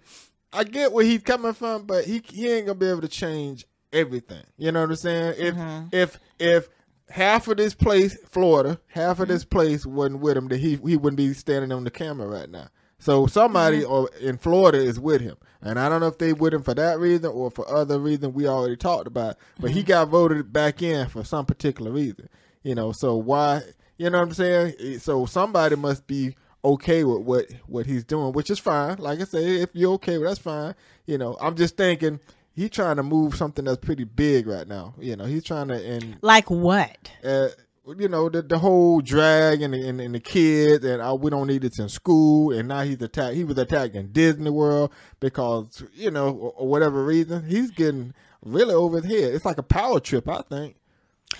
[0.53, 3.65] I get where he's coming from, but he he ain't gonna be able to change
[3.93, 4.43] everything.
[4.57, 5.35] You know what I'm saying?
[5.37, 5.87] If Mm-hmm.
[5.91, 6.69] if if
[7.09, 9.33] half of this place, Florida, half of Mm-hmm.
[9.33, 12.49] this place wasn't with him, that he he wouldn't be standing on the camera right
[12.49, 12.67] now.
[12.99, 13.91] So somebody Mm-hmm.
[13.91, 16.73] or in Florida is with him, and I don't know if they with him for
[16.73, 19.37] that reason or for other reason we already talked about.
[19.59, 19.77] But Mm-hmm.
[19.77, 22.29] he got voted back in for some particular reason.
[22.63, 23.61] You know, so why?
[23.97, 24.99] You know what I'm saying?
[24.99, 28.95] So somebody must be okay with what what he's doing, which is fine.
[28.97, 30.73] Like I say, if you're okay with that's fine.
[31.05, 32.21] You know, I'm just thinking
[32.53, 34.93] he's trying to move something that's pretty big right now.
[34.99, 37.49] You know, he's trying to and like what uh,
[37.97, 41.29] you know the the whole drag and the, and, and the kids and uh, we
[41.29, 43.35] don't need it in school and now he's attacked.
[43.35, 48.13] He was attacked in Disney World because you know or, or whatever reason he's getting
[48.43, 49.33] really over his head.
[49.33, 50.75] It's like a power trip, I think.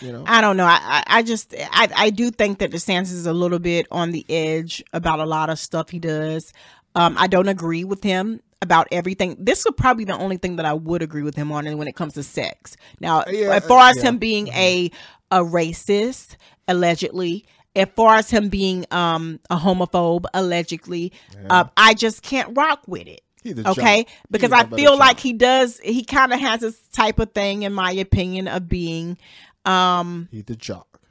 [0.01, 3.11] You know, i don't know i i, I just I, I do think that desantis
[3.11, 6.51] is a little bit on the edge about a lot of stuff he does
[6.95, 9.35] um i don't agree with him about everything.
[9.37, 11.77] This would probably be the only thing that i would agree with him on and
[11.77, 12.75] when it comes to sex.
[12.99, 14.09] Now Yeah, as far as yeah.
[14.09, 14.89] him being a
[15.29, 17.45] a racist allegedly
[17.75, 21.11] as far as him being um a homophobe allegedly
[21.49, 23.21] uh, i just can't rock with it.
[23.65, 24.05] Okay?
[24.31, 27.63] because i a feel like he does he kind of has this type of thing
[27.63, 29.17] in my opinion of being
[29.65, 31.01] um he's the jock.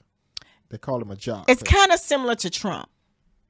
[0.70, 1.50] They call him a jock.
[1.50, 2.88] it's kind of similar to trump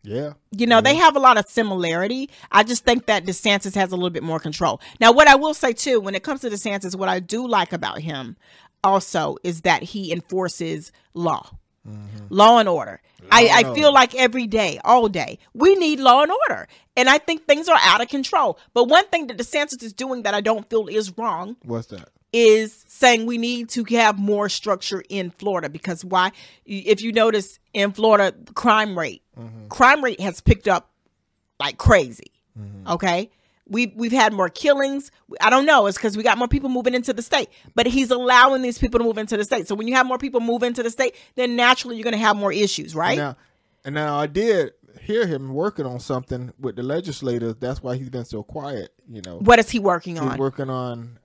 [0.02, 0.32] yeah.
[0.50, 2.30] you know, they have a lot of similarity.
[2.50, 4.80] I just think that DeSantis has a little bit more control.
[5.00, 7.72] Now, what I will say too, when it comes to DeSantis, what I do like
[7.72, 8.36] about him
[8.84, 11.50] also is that he enforces law,
[11.86, 12.26] mm-hmm.
[12.30, 13.00] law and order.
[13.30, 16.66] I, and I feel like every day, all day, we need law and order.
[16.96, 18.58] And I think things are out of control.
[18.74, 22.08] But one thing that DeSantis is doing that I don't feel is wrong What's that?
[22.32, 26.32] Is saying we need to have more structure in Florida because why?
[26.64, 29.68] If you notice in Florida, the crime rate, mm-hmm.
[29.68, 30.90] crime rate has picked up
[31.60, 32.32] like crazy.
[32.58, 32.88] Mm-hmm.
[32.92, 33.30] Okay.
[33.68, 35.10] We we've had more killings.
[35.40, 35.86] I don't know.
[35.86, 38.98] It's because we got more people moving into the state, but he's allowing these people
[38.98, 39.68] to move into the state.
[39.68, 42.18] So when you have more people move into the state, then naturally you're going to
[42.18, 43.16] have more issues, right?
[43.16, 43.36] Now,
[43.84, 47.54] and now I did hear him working on something with the legislators.
[47.58, 48.92] That's why he's been so quiet.
[49.08, 50.38] You know, What is he working he's on?
[50.38, 51.18] working on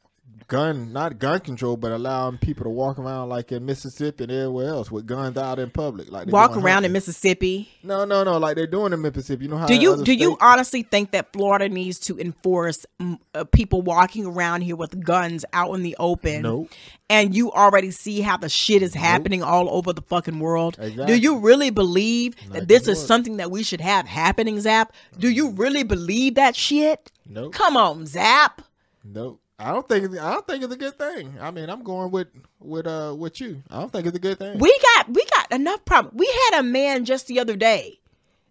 [0.47, 4.69] gun, not gun control, but allowing people to walk around like in Mississippi and everywhere
[4.69, 6.91] else with guns out in public, like Walk around in.
[6.91, 7.69] Mississippi.
[7.83, 9.45] No, no, no, like they're doing in Mississippi.
[9.45, 13.19] You know how Do you do you honestly think that Florida needs to enforce mm,
[13.33, 16.43] uh, people walking around here with guns out in the open?
[16.43, 16.71] Nope.
[17.09, 20.77] And you already see how the shit is happening all over the fucking world.
[20.77, 24.91] Do you really believe that this is something that we should have happening, Zap?
[25.17, 27.11] Do you really believe that shit?
[27.25, 27.53] Nope.
[27.53, 28.61] Come on, Zap.
[29.05, 29.39] Nope.
[29.59, 31.35] I don't think it's- I don't think it's a good thing.
[31.41, 32.27] I mean, I'm going with
[32.59, 33.63] with uh with you.
[33.71, 34.59] I don't think it's a good thing.
[34.59, 36.15] We got we got enough problem.
[36.15, 37.99] We had a man just the other day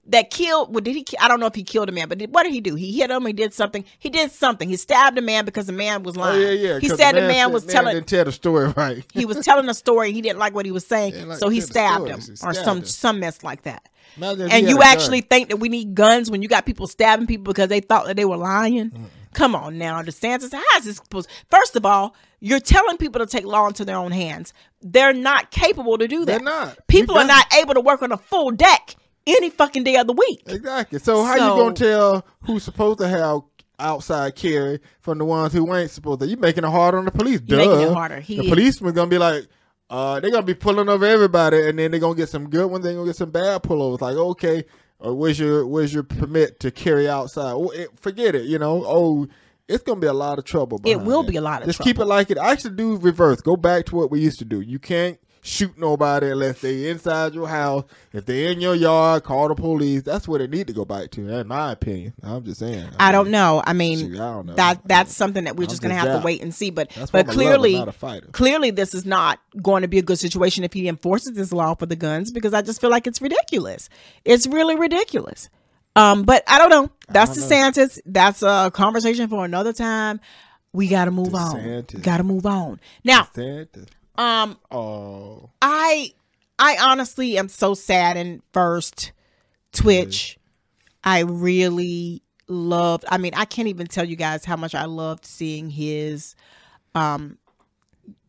[0.09, 0.75] that killed.
[0.75, 1.05] Well, did he?
[1.21, 2.75] I don't know if he killed a man, but did, what did he do?
[2.75, 3.25] He hit him.
[3.25, 3.85] He did something.
[4.01, 4.69] He did something.
[4.69, 6.43] He stabbed a man because the man was oh lying.
[6.43, 6.79] yeah, yeah.
[6.81, 7.95] He said the man, said- was man telling.
[7.95, 9.05] didn't tell the story right.
[9.15, 10.13] he was telling a story.
[10.13, 12.43] He didn't like what he was saying, like so he stabbed him stories.
[12.43, 12.85] or some him.
[12.85, 13.89] some mess like that.
[14.17, 14.87] He And you a gun.
[14.87, 18.07] actually think that we need guns when you got people stabbing people because they thought
[18.07, 19.09] that they were lying?
[19.37, 20.51] Come on now, DeSantis.
[20.51, 21.29] How is this supposed?
[21.51, 24.55] First of all, you're telling people to take law into their own hands.
[24.81, 26.27] They're not capable to do that.
[26.27, 26.79] They're not.
[26.89, 28.95] People are not able to work on a full deck
[29.27, 30.43] any fucking day of the week.
[30.47, 30.99] Exactly.
[31.01, 33.43] So how So- you gonna tell who's supposed to have
[33.79, 36.27] outside carry from the ones who ain't supposed to?
[36.27, 37.41] You making it harder on the police.
[37.43, 37.57] Duh.
[37.59, 38.21] making it harder.
[38.21, 38.49] He the is.
[38.49, 39.47] policeman gonna be like,
[39.91, 42.85] uh, they're gonna be pulling over everybody, and then they're gonna get some good ones.
[42.85, 44.01] They're gonna get some bad pullovers.
[44.01, 44.65] Like, okay,
[44.99, 47.57] or where's your where's your permit to carry outside?
[47.75, 48.45] It, forget it.
[48.45, 48.85] You know.
[48.87, 49.29] Oh.
[49.69, 50.81] It's gonna be a lot of trouble.
[50.85, 51.33] It will that.
[51.33, 52.39] be a lot of Just keep it like it.
[52.39, 53.41] I actually, do reverse.
[53.41, 54.61] Go back to what we used to do.
[54.61, 57.85] You can't shoot nobody unless they inside your house.
[58.13, 60.03] If they in your yard, call the police.
[60.03, 62.15] That's what it need to go back to, in my opinion.
[62.23, 62.89] I'm just saying.
[62.99, 63.63] I don't know.
[63.65, 64.55] I mean, Shoot, I don't know.
[64.55, 66.71] that that's something that we're I'm just going to just have to wait and see.
[66.71, 68.27] But That's but clearly, not a fighter.
[68.33, 71.75] clearly, this is not going to be a good situation if he enforces this law
[71.75, 73.89] for the guns because I just feel like it's ridiculous.
[74.25, 75.49] It's really ridiculous.
[75.95, 76.91] Um, but I don't know.
[77.09, 77.87] That's don't know.
[78.05, 80.21] That's a conversation for another time.
[80.73, 81.87] We got to move on.
[82.03, 82.81] Got to move on.
[83.03, 83.87] Now, Santa.
[84.19, 86.13] Um, Oh, I
[86.59, 89.13] I honestly am so sad and first
[89.73, 90.39] Twitch.
[91.05, 95.25] I really loved I mean, I can't even tell you guys how much I loved
[95.25, 96.35] seeing his
[96.95, 97.39] um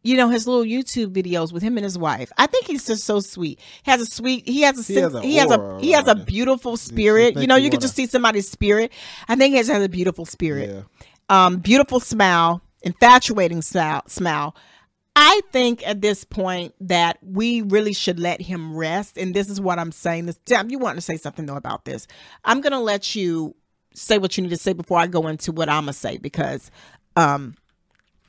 [0.07, 2.31] you know his little YouTube videos with him and his wife.
[2.37, 3.59] I think he's just so sweet.
[3.83, 4.47] He has a sweet.
[4.47, 4.93] He has a.
[4.93, 5.79] He has a He has a.
[5.81, 7.33] He has a beautiful spirit.
[7.33, 8.91] You think know, you you can just see somebody's spirit.
[9.27, 11.45] I think he has a beautiful spirit yeah.
[11.45, 14.55] um, beautiful smile, infatuating smile, smile.
[15.19, 19.17] I think at this point that we really should let him rest.
[19.17, 20.27] And this is what I'm saying.
[20.27, 22.05] This damn, you want to say something though about this?
[22.45, 23.55] I'm gonna let you
[23.95, 26.69] say what you need to say before I go into what I'm gonna say because
[27.15, 27.55] um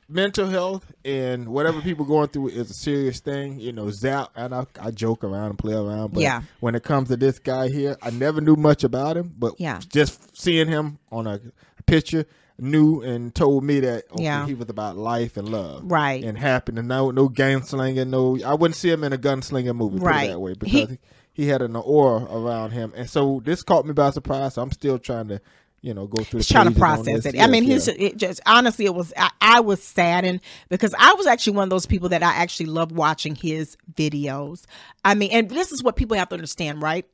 [0.07, 3.59] mental health and whatever people going through is a serious thing.
[3.59, 6.41] You know, Zap and I, I joke around and play around, but Yeah.
[6.59, 9.79] when it comes to this guy here, I never knew much about him, but Yeah.
[9.89, 11.39] just seeing him on a
[11.85, 12.25] picture
[12.61, 14.45] knew and told me that okay, Yeah.
[14.45, 16.23] he was about life and love, Right.
[16.23, 16.79] and happiness.
[16.79, 18.07] And no, no gunslinging.
[18.09, 20.29] No, I wouldn't see him in a gunslinger movie, Right.
[20.29, 20.97] that way, because
[21.33, 24.55] he, had an aura around him, and so this caught me by surprise.
[24.55, 25.41] So I'm still trying to.
[25.81, 26.41] You know, go through.
[26.43, 27.39] trying to process it.
[27.39, 28.07] I mean, Yes, he's yeah.
[28.07, 31.69] it just honestly, it was I, I was saddened because I was actually one of
[31.69, 34.63] those people that I actually love watching his videos.
[35.05, 37.05] I mean, and this is what people have to understand, right?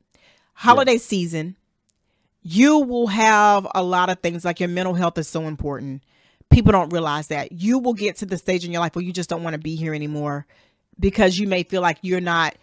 [0.54, 1.56] Holiday season,
[2.48, 6.04] you will have a lot of things like your mental health is so important.
[6.48, 7.50] People don't realize that.
[7.50, 9.58] You will get to the stage in your life where you just don't want to
[9.58, 10.46] be here anymore
[11.00, 12.54] because you may feel like you're not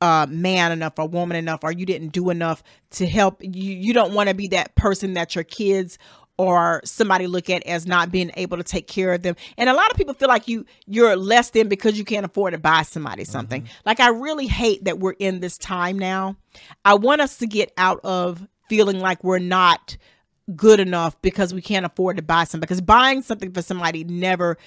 [0.00, 3.40] uh, man enough or woman enough or you didn't do enough to help.
[3.40, 5.96] You you don't want to be that person that your kids
[6.36, 9.36] or somebody look at as not being able to take care of them.
[9.56, 12.52] And a lot of people feel like you you're less than because you can't afford
[12.52, 13.68] to buy somebody something.
[13.86, 16.36] Like i really hate that we're in this time now.
[16.84, 18.44] I want us to get out of
[18.74, 19.96] feeling like we're not
[20.56, 24.58] good enough because we can't afford to buy something because buying something for somebody never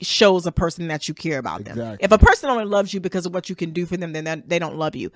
[0.00, 1.78] shows a person that you care about them.
[1.78, 2.04] Exactly.
[2.04, 4.24] If a person only loves you because of what you can do for them, then
[4.24, 5.10] they- they don't love you.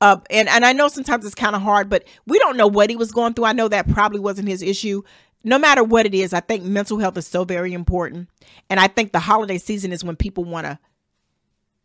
[0.00, 2.88] Uh, and and I know sometimes it's kind of hard, but we don't know what
[2.90, 3.46] he was going through.
[3.46, 5.02] I know that probably wasn't his issue.
[5.44, 8.28] No matter what it is, I think mental health is so very important,
[8.70, 10.78] and I think the holiday season is when people want to,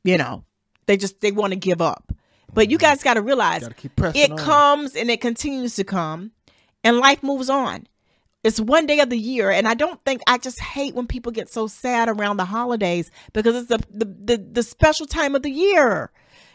[0.04, 0.44] you know,
[0.86, 2.12] they just they want to give up.
[2.54, 4.38] But you guys got to realize Gotta keep pressing it on.
[4.38, 6.32] comes and it continues to come,
[6.84, 7.88] and life moves on
[8.44, 11.32] it's one day of the year and i don't think i just hate when people
[11.32, 15.44] get so sad around the holidays because it's the the, the, the special time of
[15.44, 16.12] the year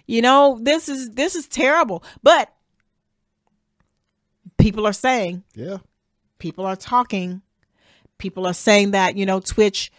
[0.07, 2.53] you know this is this is terrible but
[4.59, 5.79] people are saying Yeah.
[6.39, 7.41] people are talking
[8.19, 9.91] people are saying that you know twitch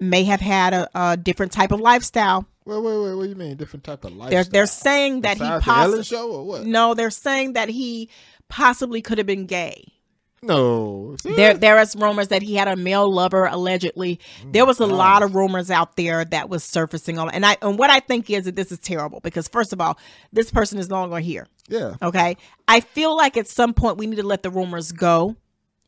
[0.00, 3.14] may have had a, a different type of lifestyle Wait, wait, wait.
[3.14, 3.56] What do you mean?
[3.56, 4.30] Different type of lifestyle?
[4.30, 6.66] they're they're saying that Besides he possibly show or what?
[6.66, 8.08] no they're saying that he
[8.48, 9.92] possibly could have been gay
[10.42, 11.16] No.
[11.24, 14.20] There, there is rumors that he had a male lover allegedly.
[14.42, 17.56] Mm, there was a lot of rumors out there that was surfacing on, and I
[17.62, 19.98] and what I think is that this is terrible because first of all,
[20.32, 21.46] this person is no longer here.
[21.68, 21.94] Yeah.
[22.02, 22.36] Okay,
[22.68, 25.36] I feel like at some point we need to let the rumors go,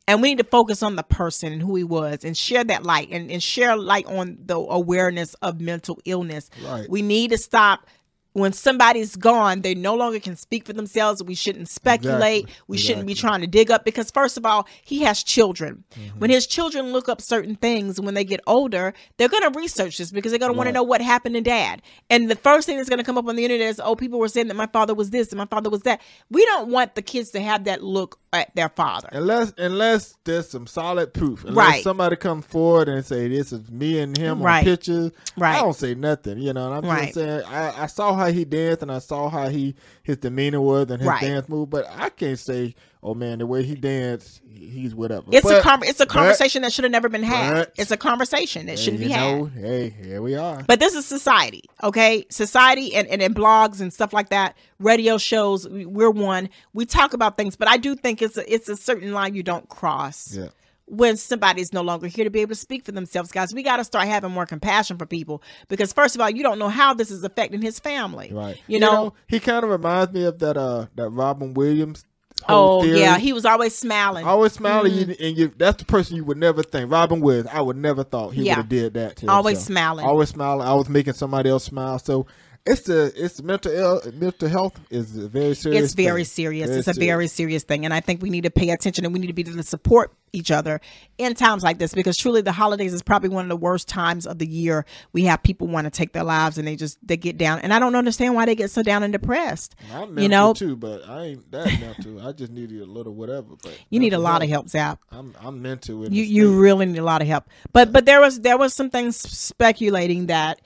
[0.09, 2.83] and we need to focus on the person and who he was, and share that
[2.83, 6.49] light and, and share light on the awareness of mental illness.
[6.65, 6.89] Right.
[6.89, 7.85] We need to stop.
[8.33, 11.23] When somebody's gone, they no longer can speak for themselves.
[11.23, 12.43] We shouldn't speculate.
[12.43, 12.63] Exactly.
[12.67, 15.83] We shouldn't be trying to dig up because, first of all, he has children.
[15.91, 16.19] Mm-hmm.
[16.19, 19.97] When his children look up certain things when they get older, they're going to research
[19.97, 21.81] this because they're going to want to know what happened to dad.
[22.11, 24.19] And the first thing that's going to come up on the internet is, oh, people
[24.19, 25.99] were saying that my father was this and my father was that.
[26.29, 29.09] We don't want the kids to have that look at their father.
[29.11, 31.43] Unless unless there's some solid proof.
[31.45, 31.83] Unless Right.
[31.83, 34.59] somebody come forward and say this is me and him Right.
[34.59, 35.11] on pictures.
[35.37, 35.55] Right.
[35.57, 36.71] I don't say nothing, you know.
[36.71, 37.01] And I'm Right.
[37.05, 39.75] just saying I, I saw how he danced and I saw how he
[40.09, 41.21] his demeanor was and his Right.
[41.21, 45.25] dance move, but I can't say, oh man, the way he danced, he's whatever.
[45.31, 47.53] It's a But- con- it's a but- conversation that should have never been had.
[47.53, 49.37] but- it's a conversation that shouldn't be had.
[49.37, 50.63] know, hey, here we are.
[50.67, 52.25] But this is society, okay?
[52.31, 56.49] Society and, and in blogs and stuff like that, radio shows, we- we're one.
[56.73, 59.43] We talk about things, but I do think it's a, it's a certain line you
[59.43, 60.47] don't cross Yeah.
[60.89, 63.53] When somebody's no longer here to be able to speak for themselves, guys.
[63.53, 66.59] We got to start having more compassion for people because, first of all, you don't
[66.59, 68.31] know how this is affecting his family.
[68.33, 68.59] Right.
[68.67, 69.13] You, know?
[69.27, 72.05] he kind of reminds me of that uh that Robin Williams.
[72.47, 73.01] Oh, theory.
[73.01, 73.17] yeah.
[73.17, 74.25] He was always smiling.
[74.25, 75.09] always smiling, Mm-hmm.
[75.09, 76.89] you, and you, that's the person you would never think.
[76.89, 78.53] Robin Williams, I would never thought he Yeah.
[78.53, 79.17] would have did that.
[79.17, 79.67] To Always himself.
[79.67, 80.05] smiling.
[80.05, 80.65] always smiling.
[80.67, 81.99] Always making somebody else smile.
[81.99, 82.27] So
[82.69, 85.85] it's the it's mental ill, mental health is a very serious.
[85.85, 86.25] it's very thing.
[86.25, 86.67] serious.
[86.67, 87.07] Very it's a serious.
[87.07, 89.33] very serious thing, and I think we need to pay attention and we need to
[89.33, 90.79] be able to support each other
[91.17, 94.27] in times like this because truly the holidays is probably one of the worst times
[94.27, 94.85] of the year.
[95.13, 97.73] We have people want to take their lives and they just they get down, and
[97.73, 99.75] I don't understand why they get so down and depressed.
[99.91, 102.21] I'm mental You know, too, but I ain't that mental.
[102.21, 103.55] I just need a little whatever.
[103.63, 104.99] But you need a lot of help, Zap.
[105.11, 106.07] I'm I'm mental.
[106.11, 107.45] You you really need a lot of help.
[107.73, 110.61] But but there was there was some things speculating that.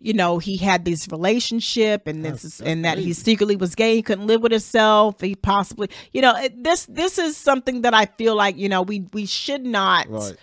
[0.00, 3.96] You know, he had this relationship, and this is, and that he secretly was gay.
[3.96, 5.20] He couldn't live with himself.
[5.20, 8.82] He possibly, you know, it- this this is something that I feel like you know
[8.82, 10.36] we we should not right.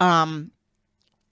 [0.00, 0.50] Um,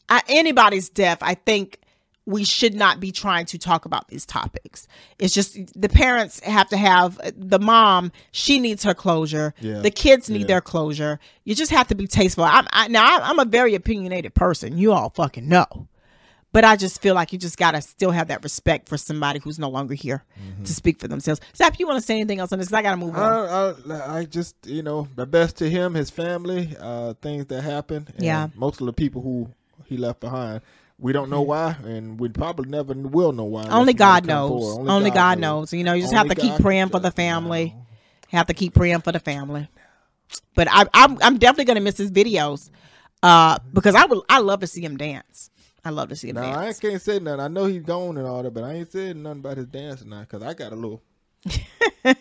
[0.09, 1.81] I, anybody's death, I think
[2.25, 4.89] we should not be trying to talk about these topics.
[5.19, 8.11] It's just the parents have to have uh, the mom.
[8.33, 9.55] She needs her closure.
[9.61, 9.79] Yeah.
[9.81, 10.47] The kids need Yeah.
[10.47, 11.21] their closure.
[11.45, 12.43] You just have to be tasteful.
[12.45, 13.19] I'm I, now.
[13.21, 14.77] I'm a very opinionated person.
[14.79, 15.87] You all fucking know.
[16.53, 19.59] But I just feel like you just gotta still have that respect for somebody who's
[19.59, 20.65] no longer here Mm-hmm.
[20.65, 21.41] to speak for themselves.
[21.55, 22.73] Zap, you want to say anything else on this?
[22.73, 23.23] I gotta move on.
[23.91, 27.63] I, I, I just you know the best to him, his family, uh, things that
[27.63, 28.13] happened.
[28.17, 28.49] and Yeah.
[28.55, 29.49] most of the people who
[29.85, 30.63] he left behind.
[30.99, 33.67] We don't know why, and we probably never will know why.
[33.69, 34.49] Only God knows.
[34.49, 34.91] forward.
[34.91, 35.71] Only, God, knows.
[35.75, 37.75] You know, you just have Only to keep praying for the family.
[37.77, 37.87] No.
[38.39, 39.69] Have to keep praying for the family.
[40.55, 42.71] But I, I'm I'm definitely gonna miss his videos,
[43.23, 45.51] uh, because I would I love to see him dance.
[45.87, 47.41] I love to see him Now I can't say nothing.
[47.41, 50.11] I know he's gone and all that, but I ain't saying nothing about his dancing
[50.11, 51.03] now because I got a little.
[52.05, 52.15] I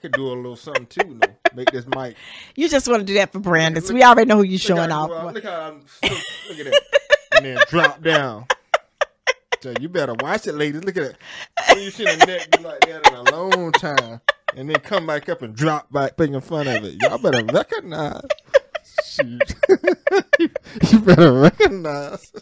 [0.00, 1.08] could do a little something too.
[1.08, 2.16] You know, make this mic.
[2.54, 3.82] You just want to do that for Brandon.
[3.82, 5.08] So we already know who you're showing off.
[5.34, 5.84] Look how I'm.
[6.48, 6.82] Look at that,
[7.36, 8.46] and then drop down.
[9.62, 10.84] So you better watch it, ladies.
[10.84, 11.16] Look at it.
[11.76, 14.20] You see the neck be like that in a long time,
[14.54, 17.02] and then come back up and drop back, making fun of it.
[17.02, 18.22] Y'all better recognize.
[20.90, 22.32] You better recognize.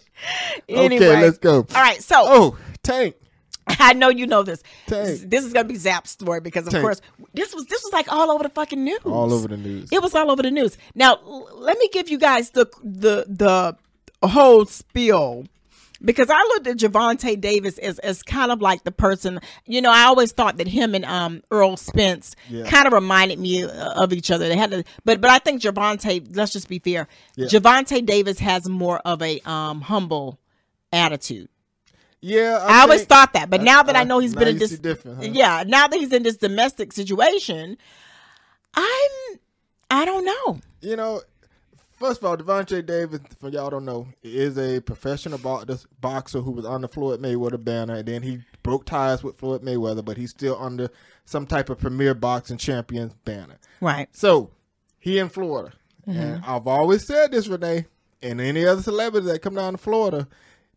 [0.68, 0.97] Anyway.
[1.07, 1.57] Okay, let's go.
[1.74, 3.14] All right, so Oh, Tank.
[3.68, 4.62] I know you know this.
[4.87, 5.20] Tank.
[5.31, 6.83] This is gonna be Zap's story because of Tank.
[6.83, 7.01] course
[7.35, 9.01] this was this was like all over the fucking news.
[9.05, 9.91] All over the news.
[9.93, 10.79] It was all over the news.
[10.95, 15.45] Now, l- let me give you guys the the the whole spiel
[16.05, 19.41] because I looked at Gervonta Davis as as kind of like the person.
[19.67, 22.65] You know, I always thought that him and um Errol Spence Yeah.
[22.69, 24.49] kind of reminded me uh, of each other.
[24.49, 26.37] They had to, but but I think Gervonta.
[26.37, 27.09] Let's just be fair.
[27.37, 27.47] Yeah.
[27.47, 30.39] Gervonta Davis has more of a um humble
[30.93, 31.49] attitude.
[32.21, 34.59] Yeah, I, always think- thought that, but now that I uh, know he's been in
[34.59, 35.31] this, different, huh?
[35.33, 37.79] yeah, now that he's in this domestic situation,
[38.75, 39.39] I'm,
[39.89, 40.59] I don't know.
[40.81, 41.23] You know,
[41.99, 45.39] first of all, Devontae Davis, for y'all don't know, is a professional
[46.01, 49.63] boxer who was on the Floyd Mayweather banner, and then he broke ties with Floyd
[49.63, 50.89] Mayweather, but he's still under
[51.25, 53.59] some type of premier boxing champions banner.
[53.81, 54.09] Right.
[54.13, 54.51] So
[54.99, 55.73] he in Florida,
[56.07, 56.19] Mm-hmm.
[56.21, 57.85] and I've always said this, Renae,
[58.23, 60.27] and any other celebrity that come down to Florida,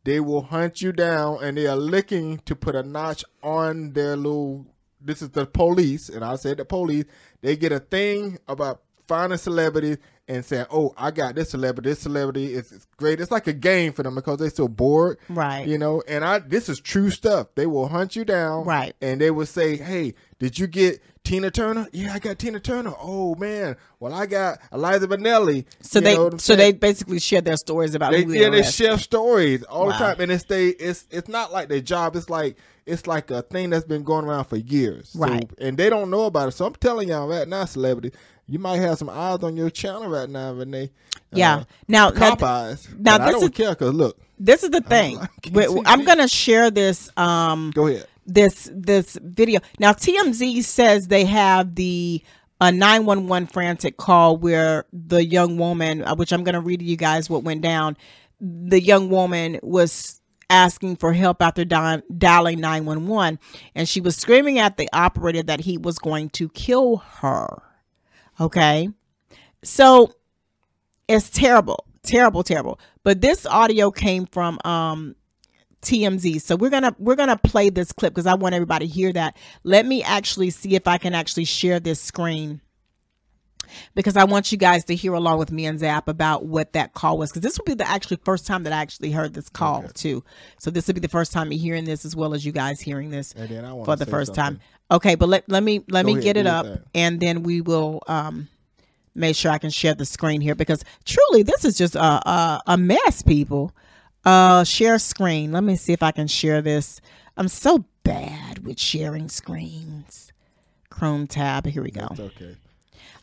[0.04, 4.18] they will hunt you down, and they are looking to put a notch on their
[4.18, 4.66] little.
[5.00, 7.06] This is the police, and I said the police.
[7.42, 9.98] They get a thing about finding celebrities
[10.32, 11.90] and saying, "Oh, I got this celebrity.
[11.90, 15.18] This celebrity is, is great." It's like a game for them because they're so bored,
[15.30, 15.68] Right.
[15.68, 16.02] You know.
[16.08, 17.48] And I, this is true stuff.
[17.56, 18.96] They will hunt you down, Right.
[19.02, 21.88] And they will say, "Hey, did you get Tina Turner?
[21.92, 22.94] Yeah, I got Tina Turner.
[23.00, 25.66] Oh man, well I got Eliza Minnelli.
[25.82, 28.98] So You they so they basically share their stories about They, who yeah, they share
[28.98, 29.92] stories all Wow.
[29.92, 32.16] the time, and it's they it's it's not like their job.
[32.16, 32.58] It's like
[32.88, 35.48] it's like a thing that's been going around for years, So- Right.
[35.60, 36.52] and they don't know about it.
[36.54, 38.12] So I'm telling y'all right now, celebrity,
[38.48, 40.90] you might have some eyes on your channel right now, Renae.
[41.34, 41.56] Yeah.
[41.58, 42.88] Uh, now, now cop eyes.
[42.98, 45.18] now But I this don't is- care because look, this is the thing.
[45.20, 47.10] I can't We- see I'm gonna share this.
[47.18, 48.06] Um, go ahead.
[48.26, 49.60] this this video.
[49.80, 52.22] Now TMZ says they have the
[52.60, 56.86] a 911 frantic call where the young woman, uh, which I'm going to read to
[56.86, 57.98] you guys what went down.
[58.40, 63.40] The young woman was asking for help after di- dialing 911
[63.74, 67.64] and she was screaming at the operator that he was going to kill her.
[68.42, 68.90] Okay?
[69.64, 70.14] So
[71.08, 72.80] it's terrible, terrible, terrible.
[73.04, 75.16] But this audio came from um
[75.82, 76.42] TMZ.
[76.42, 79.38] So we're gonna we're gonna play this clip because I want everybody to hear that.
[79.64, 82.62] Let me actually see if I can actually share this screen
[83.96, 86.94] because I want you guys to hear along with me and Zap about what that
[86.94, 89.50] call was because this will be the actually first time that I actually heard this
[89.50, 90.24] call too.
[90.60, 92.80] So this will be the first time me hearing this as well as you guys
[92.82, 94.60] hearing this And then I for the first time.
[94.90, 96.80] Okay, but let let me let Go me ahead, get it up thing.
[96.96, 98.48] and then we will um
[99.16, 102.62] make sure I can share the screen here because truly this is just a a,
[102.68, 103.74] a mess, people.
[104.24, 105.52] Uh, share screen.
[105.52, 107.02] Let me see if I can share this.
[107.38, 110.32] I'm so bad with sharing screens.
[110.92, 111.66] Chrome tab.
[111.66, 112.08] Here we go.
[112.12, 112.56] It's okay.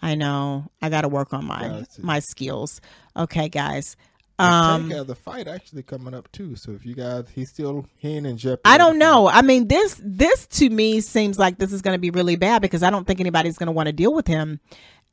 [0.02, 0.70] I know.
[0.82, 1.86] I got to work on my Gotcha.
[2.04, 2.80] my skills.
[3.16, 3.96] Okay, guys.
[4.40, 6.54] Um, a fight actually coming up too.
[6.54, 8.62] So if you guys, he's still he ain't in jeopardy.
[8.64, 9.28] I don't know.
[9.28, 12.62] I mean, this this to me seems like this is going to be really bad
[12.62, 14.60] because I don't think anybody's going to want to deal with him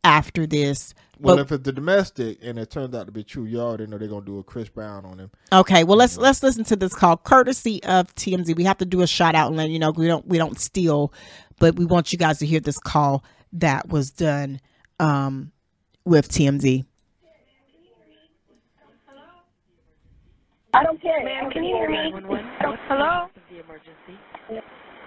[0.04, 0.94] after this.
[1.20, 3.88] Well, But- if it's the domestic and it turns out to be true, you already
[3.88, 5.32] know they're gonna do a Chris Brown on him.
[5.52, 8.56] Okay, well let's let's listen to this call courtesy of TMZ.
[8.56, 10.60] We have to do a shout out and let you know we don't we don't
[10.60, 11.14] steal,
[11.58, 13.24] but we want you guys to hear this call
[13.56, 14.60] that was done
[15.00, 15.52] um
[16.06, 16.86] with TMZ.
[20.74, 21.24] I don't care.
[21.24, 22.12] Ma'am, can you hear me?
[22.90, 23.28] Hello?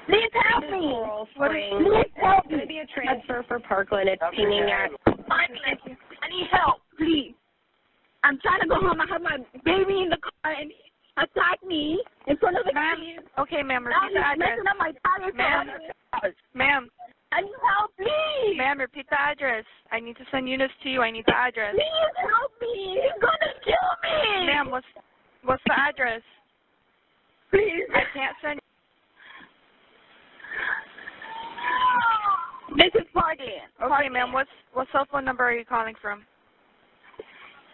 [0.06, 0.92] Please help me.
[1.36, 4.08] What is Please help going to be a transfer for Parkland?
[4.08, 4.90] It's pinging at.
[5.30, 7.34] I need, I need help, please.
[8.24, 8.98] I'm trying to go home.
[9.00, 10.76] I have my baby in the car and he
[11.18, 13.28] attacked me in front of the kids.
[13.38, 14.48] Okay, ma'am, Now repeat he's the address.
[14.56, 15.34] messing up my tires.
[15.36, 15.66] Ma'am.
[16.54, 16.88] Ma'am,
[17.32, 18.56] I need help, please.
[18.56, 19.64] ma'am, repeat the address.
[19.92, 21.02] I need to send units to you.
[21.02, 21.74] I need the address.
[21.74, 23.00] Please help me.
[23.02, 24.46] He's gonna kill me.
[24.46, 24.86] Ma'am, what's
[25.44, 26.22] what's the address?
[27.50, 27.84] please.
[27.94, 28.60] I can't send.
[32.76, 33.50] This is Parkland.
[33.82, 36.24] Okay, ma'am, what's what cell phone number are you calling from?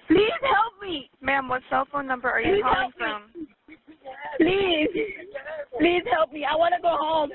[0.08, 1.10] Please help me.
[1.20, 3.22] Ma'am, what cell phone number are you Please calling from?
[4.38, 4.88] Please.
[5.78, 6.44] Please help me.
[6.44, 7.30] I want to go home.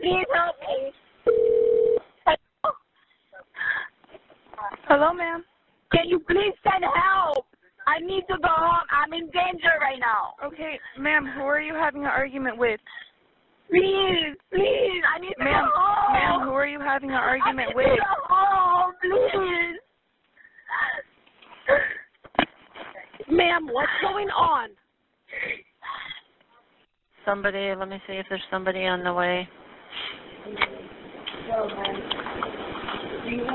[0.00, 0.92] Please help me.
[4.86, 5.44] Hello, ma'am.
[5.92, 7.46] Can you please send help?
[7.86, 8.86] I need to go home.
[8.92, 10.34] I'm in danger right now.
[10.44, 12.80] Okay, ma'am, who are you having an argument with?
[13.70, 15.02] Please, please.
[15.14, 16.12] I need to Ma'am, go home.
[16.12, 17.86] ma'am, who are you having an I argument need with?
[17.86, 19.80] to go home, please.
[23.30, 24.68] Ma'am, what's going on?
[27.24, 29.48] Somebody, let me see if there's somebody on the way.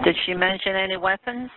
[0.04, 1.52] Did she mention any weapons?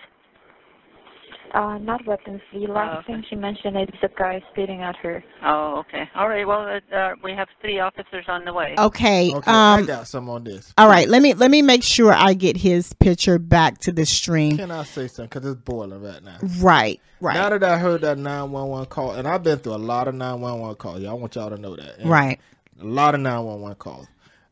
[1.54, 2.40] Uh, not weapons.
[2.52, 3.12] The last Oh, okay.
[3.12, 5.22] thing she mentioned is the guy spitting at her.
[5.44, 6.08] Oh, okay.
[6.14, 6.46] All right.
[6.46, 8.74] Well, uh, uh, we have three officers on the way.
[8.78, 9.32] Okay.
[9.34, 10.72] Okay, I um got some on this.
[10.78, 14.06] all right, let me let me make sure I get his picture back to the
[14.06, 14.56] stream.
[14.56, 15.26] Can I say something?
[15.40, 16.38] Because it's boiling right now.
[16.60, 17.34] Right, right.
[17.34, 20.76] Now that I heard that 911 call, and I've been through a lot of 911
[20.76, 21.00] calls.
[21.00, 21.98] Y'all want y'all to know that.
[21.98, 22.40] And right.
[22.80, 24.06] A lot of 911 calls.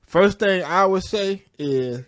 [0.07, 2.03] First thing I would say is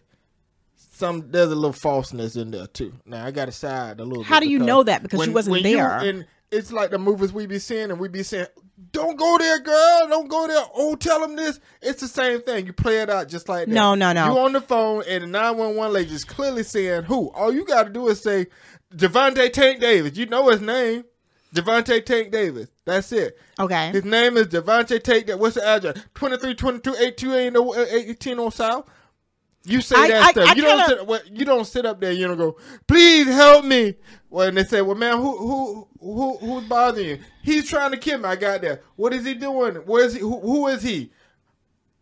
[1.03, 2.93] some there's a little falseness in there too.
[3.05, 4.23] Now I got to side a little.
[4.23, 5.03] How do you know that?
[5.03, 5.99] Because you wasn't there.
[5.99, 8.47] and it's like the movies we be seeing, and we be saying,
[8.93, 10.07] "Don't go there, girl.
[10.09, 10.63] Don't go there.
[10.77, 12.67] Oh, tell them this." It's the same thing.
[12.67, 13.73] You play it out just like that.
[13.73, 14.27] No, no, no.
[14.33, 17.85] You on the phone, and the 911 lady is clearly saying, "Who?" All you got
[17.85, 18.47] to do is say,
[18.95, 21.05] "Devontae Tank Davis." You know his name.
[21.53, 22.69] Devontae Tank Davis.
[22.85, 23.39] That's it.
[23.59, 23.91] Okay.
[23.91, 25.29] His name is Devontae Tank.
[25.41, 25.97] What's the address?
[26.15, 27.75] 2322
[28.11, 28.87] 18 on South.
[29.65, 30.49] You say I- that I- stuff.
[30.49, 31.07] I you don't sit.
[31.07, 32.13] Well, you don't sit up there.
[32.13, 32.57] You don't go.
[32.87, 33.95] Please help me.
[34.29, 37.19] Well, and they say, well, man, who who who who's bothering you?
[37.43, 38.25] He's trying to kill me.
[38.25, 38.83] I got that.
[38.97, 39.77] What is he doing?
[39.77, 40.21] Where is he?
[40.21, 41.13] Who, who is he?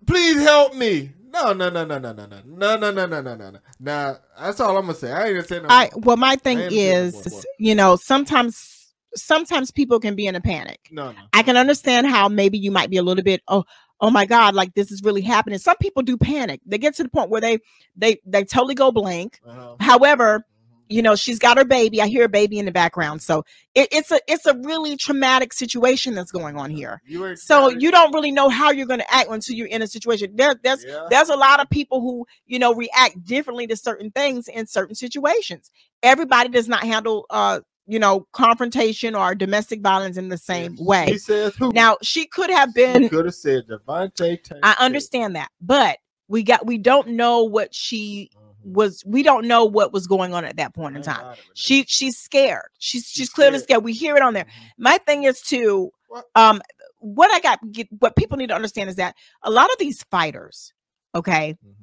[0.06, 1.12] Please help me.
[1.32, 3.58] No, no, no, no, no, no, no, no, no, no, no, no, no, no.
[3.78, 5.12] Now that's all I'm gonna say.
[5.12, 5.68] I ain't gonna no.
[5.70, 6.02] I more.
[6.02, 10.80] well, my thing saying is, you know, sometimes sometimes people can be in a panic.
[10.90, 11.18] no, no.
[11.32, 13.64] I can understand how maybe you might be a little bit oh
[14.00, 15.58] oh my god like this is really happening.
[15.58, 16.60] Some people do panic.
[16.66, 17.58] They get to the point where they
[17.96, 19.40] they they totally go blank.
[19.46, 19.76] Uh-huh.
[19.80, 20.44] However,
[20.88, 22.02] you know she's got her baby.
[22.02, 23.44] I hear a baby in the background, so
[23.74, 27.00] it, it's a it's a really traumatic situation that's going on here.
[27.06, 29.86] You So you don't really know how you're going to act until you're in a
[29.86, 30.32] situation.
[30.34, 31.06] There, there's Yeah.
[31.08, 34.96] there's a lot of people who you know react differently to certain things in certain
[34.96, 35.70] situations.
[36.02, 37.60] Everybody does not handle uh
[37.90, 41.06] you know confrontation or domestic violence in the same way.
[41.06, 41.72] He says who?
[41.72, 43.08] Now she could have been.
[43.08, 44.42] could have said Devontae.
[44.42, 48.72] Tank I understand that, but we got we don't know what she Mhm.
[48.74, 49.02] was.
[49.04, 51.16] We don't know what was going on at that point in time.
[51.22, 51.58] got it with that.
[51.58, 52.68] She she's scared.
[52.78, 53.64] She's she's, She's clearly scared.
[53.68, 53.84] scared.
[53.84, 54.44] We hear it on there.
[54.44, 54.70] Mhm.
[54.78, 56.26] My thing is to What?
[56.34, 56.60] Um,
[56.98, 60.02] what I got get what people need to understand is that a lot of these
[60.10, 60.72] fighters,
[61.14, 61.79] okay, Mhm.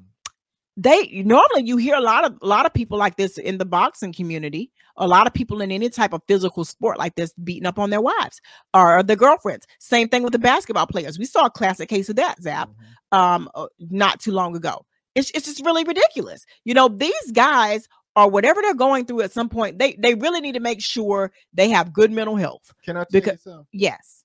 [0.80, 3.66] They normally you hear a lot of a lot of people like this in the
[3.66, 7.66] boxing community a lot of people in any type of physical sport like this beating
[7.66, 8.42] up on their wives
[8.74, 9.66] or their girlfriends.
[9.80, 11.20] Same thing with the basketball players.
[11.20, 13.18] We saw a classic case of that zap Mhm.
[13.18, 14.86] um uh, not too long ago.
[15.16, 16.46] It's, it's just really ridiculous.
[16.64, 20.42] You know these guys or whatever they're going through at some point they they really
[20.42, 23.68] need to make sure they have good mental health Can I tell Because- you something?
[23.74, 24.24] yes.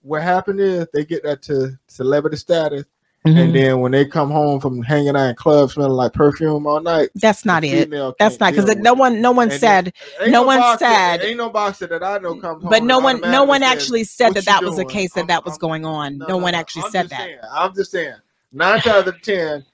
[0.00, 2.84] What happened is they get that to celebrity status,
[3.26, 3.38] Mm-hmm.
[3.38, 6.80] and then when they come home from hanging out in clubs smelling like perfume all
[6.82, 9.92] night, that's not it that's can't because no one no one And said
[10.28, 12.68] no one boxer- said- Ain't no boxer that I know comes home.
[12.70, 15.20] but no one no one actually said "What that that was a doing?" case that
[15.20, 17.92] I'm- that was I'm- going on no, one actually I'm said that saying, I'm just
[17.92, 18.14] saying.
[18.52, 19.64] Nine out of ten,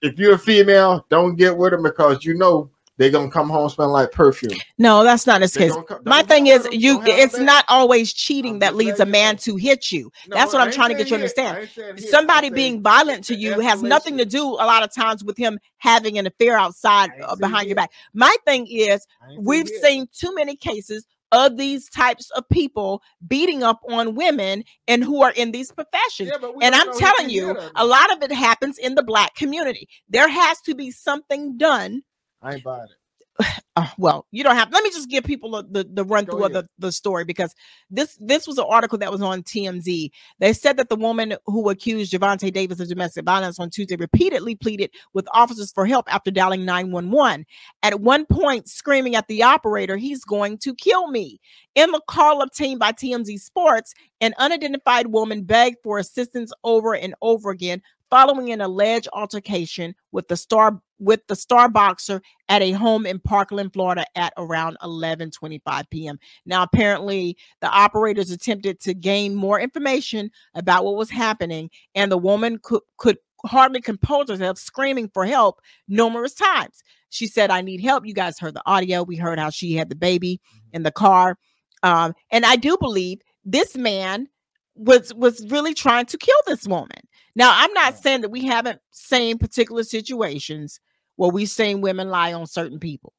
[0.00, 3.68] if you're a female, don't get with them because you know they're gonna come home
[3.68, 4.54] smelling like perfume.
[4.78, 5.74] No, that's not his They case.
[5.74, 9.36] don't My thing is, you it's not always cheating I'm that leads a you man
[9.38, 10.10] to hit you.
[10.28, 11.56] No, That's what I'm trying to get you to understand.
[11.56, 12.08] I ain't saying hit.
[12.08, 15.58] Somebody being violent to you has nothing to do a lot of times with him
[15.78, 17.90] having an affair outside uh, behind your back.
[18.14, 22.48] My thing is, I ain't saying we've seen too many cases of these types of
[22.48, 26.30] people beating up on women and who are in these professions.
[26.30, 29.88] Yeah, And I'm telling you, a lot of it happens in the black community.
[30.08, 32.02] There has to be something done
[32.42, 32.96] I ain't buying it.
[33.76, 34.72] uh, well, you don't have.
[34.72, 37.54] Let me just give people the the run through of the, the story because
[37.90, 40.10] this this was an article that was on TMZ.
[40.38, 44.54] They said that the woman who accused Gervonta Davis of domestic violence on Tuesday repeatedly
[44.54, 47.44] pleaded with officers for help after dialing 911.
[47.82, 51.38] At one point, screaming at the operator, "He's going to kill me!"
[51.74, 57.14] In the call obtained by TMZ Sports, an unidentified woman begged for assistance over and
[57.20, 62.72] over again following an alleged altercation with the star with the star boxer at a
[62.72, 66.18] home in Parkland, Florida at around 11:25 p.m.
[66.46, 72.18] Now apparently the operators attempted to gain more information about what was happening and the
[72.18, 76.82] woman could could hardly compose herself screaming for help numerous times.
[77.10, 78.06] She said I need help.
[78.06, 79.02] You guys heard the audio.
[79.02, 80.40] We heard how she had the baby
[80.72, 81.38] in the car.
[81.82, 84.28] Um, and I do believe this man
[84.76, 87.00] was was really trying to kill this woman.
[87.34, 90.80] Now, I'm not saying that we haven't seen particular situations
[91.16, 93.12] where we've seen women lie on certain people.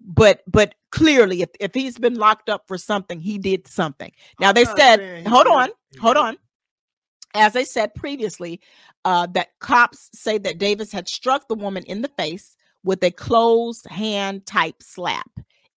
[0.00, 4.10] But but clearly if, if he's been locked up for something, he did something.
[4.40, 5.70] Now they said, hold on,
[6.00, 6.38] hold on.
[7.34, 8.60] As I said previously,
[9.04, 13.10] uh, that cops say that Davis had struck the woman in the face with a
[13.10, 15.30] closed hand type slap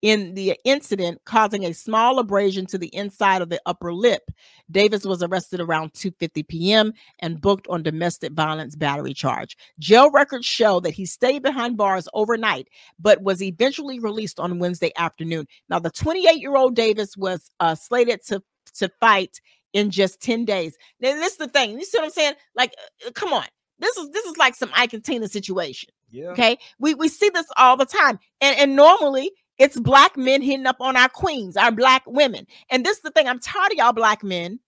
[0.04, 4.30] in the incident causing a small abrasion to the inside of the upper lip.
[4.70, 9.58] Davis was arrested around 2.50 p.m and booked on domestic violence battery charge.
[9.80, 12.68] Jail records show that he stayed behind bars overnight
[13.00, 15.48] but was eventually released on wednesday afternoon.
[15.70, 18.44] Now the 28 year old davis was uh, slated to
[18.76, 19.40] to fight
[19.72, 20.78] in just 10 days.
[21.00, 21.80] Now this is the thing.
[21.80, 22.34] You see what i'm saying?
[22.56, 22.74] Like
[23.08, 23.46] uh, come on.
[23.80, 26.32] This is this is like some ike and tina situation Yeah.
[26.32, 26.58] Okay.
[26.78, 28.20] We we see this all the time.
[28.42, 32.48] And and normally it's black men hitting up on our queens, our black women.
[32.70, 33.28] And this is the thing.
[33.28, 34.60] I'm tired of y'all black men,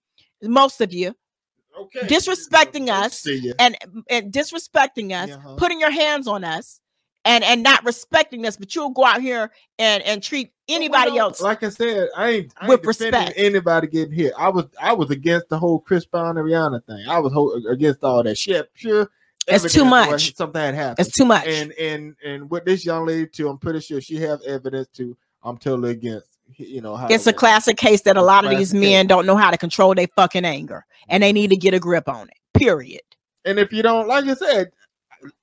[0.42, 1.14] most of you,
[1.78, 2.06] Okay.
[2.06, 3.26] disrespecting us
[3.58, 3.76] and
[4.08, 5.56] and disrespecting us, Uh-huh.
[5.56, 6.80] putting your hands on us,
[7.24, 11.20] and and not respecting us, but you'll go out here and and treat anybody Well,
[11.20, 11.40] else.
[11.40, 13.38] Like I said, I ain't, I with ain't defending respect.
[13.38, 14.32] anybody getting hit.
[14.38, 17.04] I was I was against the whole Chris Brown and Rihanna thing.
[17.08, 18.70] I was ho- against all that shit.
[18.74, 19.10] Sure,
[19.46, 20.34] It's too much.
[20.34, 21.06] Something had happened.
[21.06, 21.46] It's too much.
[21.46, 25.16] and and and with this young lady too, I'm pretty sure she have evidence too.
[25.42, 26.28] I'm totally against.
[26.56, 29.08] You know, how it's a classic case that a lot of these men case.
[29.08, 31.34] don't know how to control their fucking anger, and they mm-hmm.
[31.34, 32.36] need to get a grip on it.
[32.56, 33.02] Period.
[33.44, 34.70] And if you don't, like I said,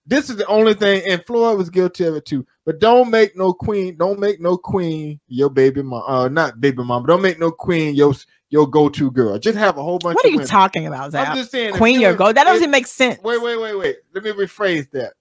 [0.05, 1.03] this is the only thing.
[1.07, 2.45] And Floyd was guilty of it too.
[2.65, 3.97] But don't make no queen.
[3.97, 6.03] Don't make no queen your baby mom.
[6.07, 7.03] Uh, not baby mom.
[7.03, 8.13] but Don't make no queen your
[8.49, 9.37] your go to girl.
[9.37, 10.15] Just have a whole bunch.
[10.15, 10.47] What of are you women.
[10.47, 11.29] talking about, Zap?
[11.29, 11.73] I'm just saying.
[11.73, 12.31] Queen you your go.
[12.31, 13.21] That doesn't if- make sense.
[13.21, 13.97] Wait, wait, wait, wait.
[14.13, 15.13] Let me rephrase that.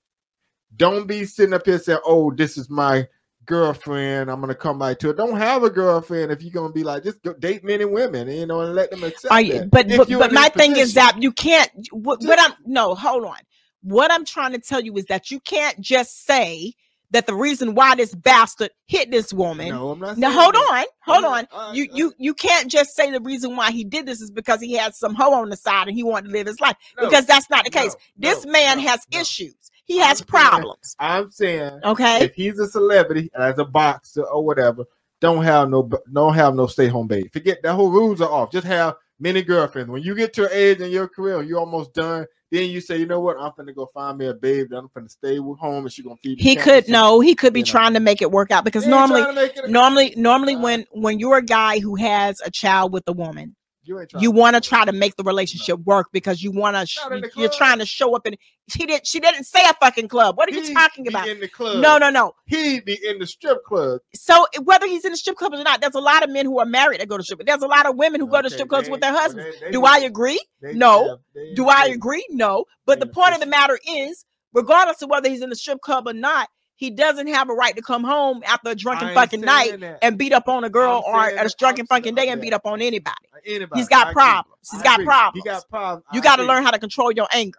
[0.76, 3.06] Don't be sitting up here saying, "Oh, this is my
[3.44, 4.30] girlfriend.
[4.30, 7.02] I'm gonna come back to it." Don't have a girlfriend if you're gonna be like,
[7.02, 9.64] just go date men and women, you know, and let them accept Are you?
[9.70, 11.70] But but, but my thing is that you can't.
[11.90, 13.38] What, what I'm no, hold on.
[13.82, 16.74] What I'm trying to tell you is that you can't just say
[17.12, 19.68] that the reason why this bastard hit this woman.
[19.70, 20.18] No, I'm not.
[20.18, 20.58] Now hold that.
[20.58, 20.84] on,
[21.14, 21.30] hold I'm on.
[21.30, 24.20] not- all right, You you you can't just say the reason why he did this
[24.20, 26.60] is because he had some hoe on the side and he wanted to live his
[26.60, 26.76] life.
[26.98, 27.96] No, because that's not the no, case.
[28.16, 29.20] this no, man no, has no.
[29.20, 29.54] issues.
[29.84, 30.96] He I'm has saying- problems.
[30.98, 32.24] I'm saying Okay.
[32.24, 34.84] if he's a celebrity as a boxer or whatever,
[35.20, 37.28] don't have no don't have no stay home baby.
[37.28, 38.50] Forget that whole rules are off.
[38.52, 39.90] Just have many girlfriends.
[39.90, 42.26] When you get to an age in your career, you're almost done.
[42.52, 43.38] Then you say, you know what?
[43.40, 44.68] I'm finna go find me a babe.
[44.70, 46.38] that I'm finna stay with home, and she gonna feed.
[46.38, 47.70] the He could no, he could be you know.
[47.70, 50.54] trying to make it work out because normally trying to make it a- normally normally
[50.54, 54.30] Uh, when when you're a guy who has a child with a woman you, you
[54.30, 57.20] want to try to make the relationship work because you want to sh- Not in
[57.22, 58.36] the you're trying to show up and
[58.68, 60.36] she didn't she didn't say a fucking club.
[60.36, 61.28] What are you talking be about?
[61.28, 61.82] in the club?
[61.82, 62.10] no no.
[62.10, 64.00] No He be in the strip club.
[64.14, 66.58] so whether he's in the strip club or not there's a lot of men who
[66.60, 68.68] are married that go to strip there's a lot of women who go to strip
[68.68, 69.58] clubs they- with their well, husbands.
[69.60, 70.40] they- they do i agree?
[70.62, 71.18] No.
[71.56, 72.24] do i agree?
[72.30, 72.64] No.
[72.86, 76.06] But the point of the matter is regardless of whether he's in the strip club
[76.06, 76.48] or not
[76.82, 80.00] he doesn't have a right to come home after a drunken fucking night that.
[80.02, 82.66] and beat up on a girl or at a drunken fucking day and beat up
[82.66, 83.14] on anybody
[83.46, 83.80] Anybody.
[83.80, 84.68] He's got problems.
[84.70, 85.42] He's got problems.
[85.44, 86.04] He got problems.
[86.12, 87.58] You got to learn how to control your anger.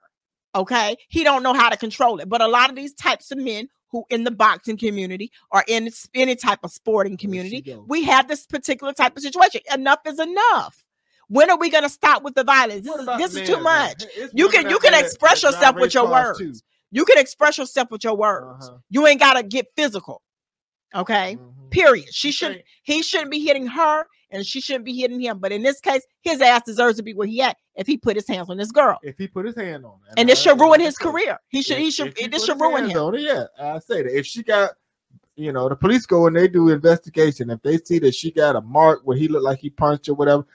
[0.55, 0.97] Okay.
[1.07, 2.27] He don't know how to control it.
[2.29, 5.89] But a lot of these types of men who in the boxing community or in
[6.13, 9.61] any type of sporting community, we have this particular type of situation.
[9.73, 10.83] Enough is enough.
[11.29, 12.85] When are we going to stop with the violence?
[12.85, 14.03] This, is, this is too much.
[14.15, 16.39] It's You can you can express yourself with your words.
[16.39, 16.53] too.
[16.93, 18.69] You can express yourself with your words.
[18.69, 18.77] Uh-huh.
[18.89, 20.21] You ain't got to get physical.
[20.95, 21.35] Okay?
[21.35, 21.71] Mhm.
[21.71, 22.13] Period.
[22.13, 25.39] She shouldn't he shouldn't be hitting her and she shouldn't be hitting him.
[25.39, 28.15] But in this case, his ass deserves to be where he at if he put
[28.15, 28.99] his hands on this girl.
[29.01, 31.39] If he put his hand on it, And this should ruin his career.
[31.49, 33.15] He should he should he this should ruin him.
[33.15, 34.15] it, yeah, I say that.
[34.15, 34.71] If she got,
[35.35, 37.49] you know, the police go and they do investigation.
[37.49, 40.13] If they see that she got a mark where he looked like he punched or
[40.13, 40.45] whatever,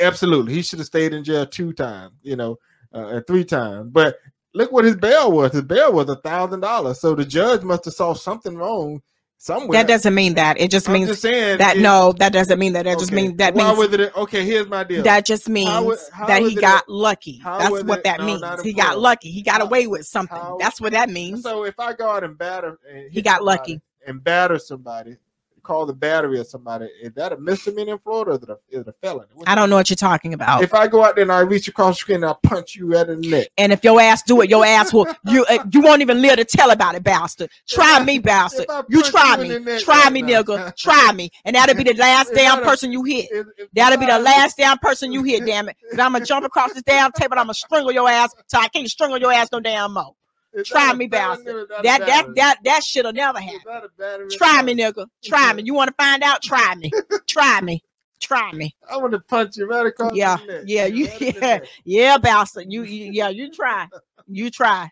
[0.00, 2.58] absolutely, he should have stayed in jail two times, you know,
[2.94, 3.90] uh, three times.
[3.90, 4.16] But
[4.54, 5.52] look what his bail was.
[5.52, 7.00] His bail was a thousand dollars.
[7.00, 9.02] So the judge must have saw something wrong
[9.36, 9.78] somewhere.
[9.80, 10.58] That doesn't mean that.
[10.58, 12.84] It just I'm means just saying that it- no, that doesn't mean that.
[12.84, 14.16] That just means that why means was it?
[14.16, 15.02] Okay, here's my deal.
[15.02, 17.40] that just means would- how that he got a- lucky.
[17.44, 18.62] That's what it- that no, means.
[18.62, 19.30] He got lucky.
[19.30, 20.38] He got How- away with something.
[20.38, 21.42] how- That's what that means.
[21.42, 23.80] So if I go out and batter, and He got lucky.
[24.06, 25.16] and batter somebody,
[25.64, 28.58] call the battery or somebody, is that a misdemeanor in Florida or is it a,
[28.70, 29.26] is it a felony?
[29.34, 30.62] What's I don't know what you're talking about.
[30.62, 32.92] If I go out there and I reach across the screen and I punch you
[32.92, 35.64] right in the neck, and if your ass do it, your ass will you uh,
[35.72, 37.50] you won't even live to tell about it, bastard.
[37.68, 38.66] Try me, bastard.
[38.88, 40.76] You try you me, try me, now- nigga.
[40.76, 43.28] Try me, and that'll be the last damn person you hit.
[43.32, 45.76] if- if That'll be the last damn person you hit, damn it.
[45.90, 47.34] Cause I'm gonna jump across this damn table.
[47.38, 50.14] I'm gonna strangle your ass till I can't strangle your ass no damn more.
[50.54, 51.62] Is Try me, bastard.
[51.62, 53.60] is That that that that shit'll never happen.
[53.66, 55.06] that a battery or Try me, nigga.
[55.24, 55.62] Try me.
[55.64, 56.42] You want to find out?
[56.42, 56.90] Try me.
[57.26, 57.82] Try me.
[58.20, 58.74] Try me.
[58.88, 62.66] I want to punch you right across Yeah, yeah, you Right yeah, yeah, bastard.
[62.72, 63.88] You, you yeah, you try.
[64.26, 64.90] You try.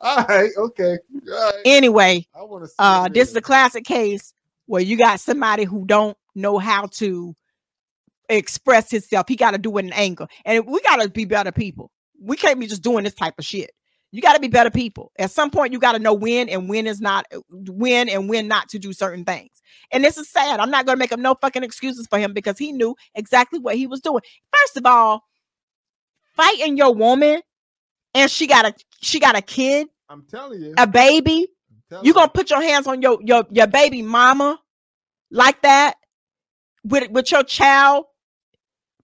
[0.00, 0.98] All right, okay.
[1.28, 1.62] All right.
[1.64, 4.34] Anyway, I want to uh this is a classic case
[4.66, 7.36] where you got somebody who don't know how to
[8.28, 11.52] express himself he got to do it in anger and we got to be better
[11.52, 13.72] people we can't be just doing this type of shit
[14.12, 15.10] you got to be better people.
[15.18, 18.28] At some point you got to know when and when is not uh, when and
[18.28, 19.50] when not to do certain things.
[19.90, 20.60] And this is sad.
[20.60, 23.58] I'm not going to make up no fucking excuses for him because he knew exactly
[23.58, 24.22] what he was doing.
[24.54, 25.24] First of all
[26.36, 27.40] fighting your woman
[28.14, 30.74] and she got a she got a kid I'm telling you.
[30.78, 31.48] a baby
[32.02, 32.14] you.
[32.14, 34.58] gonna put your hands on your your your baby mama
[35.30, 35.94] like that
[36.84, 38.06] with with your child?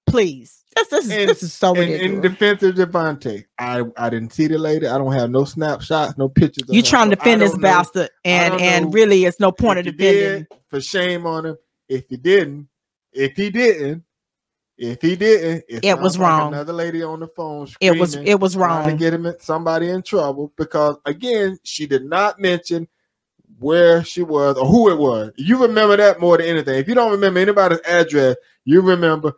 [0.06, 2.12] Please, this this, is And- this is so in, ridiculous.
[2.12, 4.86] in defense of Devontae, I I didn't see the lady.
[4.86, 6.68] I don't have no snapshots, no pictures.
[6.68, 9.84] you her, trying to defend this know bastard, and and really, it's no point of
[9.86, 10.38] defending.
[10.40, 11.56] did, for shame on him.
[11.88, 12.68] If you didn't,
[13.12, 14.04] if he didn't,
[14.76, 16.52] if he didn't, it, It was like wrong.
[16.54, 17.68] Another lady on the phone.
[17.80, 22.04] It was it was wrong to get him somebody in trouble because again, she did
[22.04, 22.86] not mention
[23.58, 25.32] where she was or who it was.
[25.36, 26.76] You remember that more than anything.
[26.76, 29.32] If you don't remember anybody's address, you remember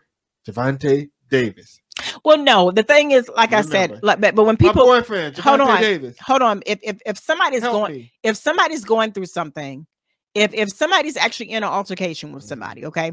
[0.46, 1.80] Gervonta Davis.
[2.24, 5.42] Well, no, the thing is, like I said, like but, when My people boyfriend, Gervonta
[5.42, 6.18] hold on, Davis.
[6.18, 8.12] hold on, if if if somebody's Help going me.
[8.22, 9.86] if somebody's going through something,
[10.34, 13.12] if if somebody's actually in an altercation with somebody, okay,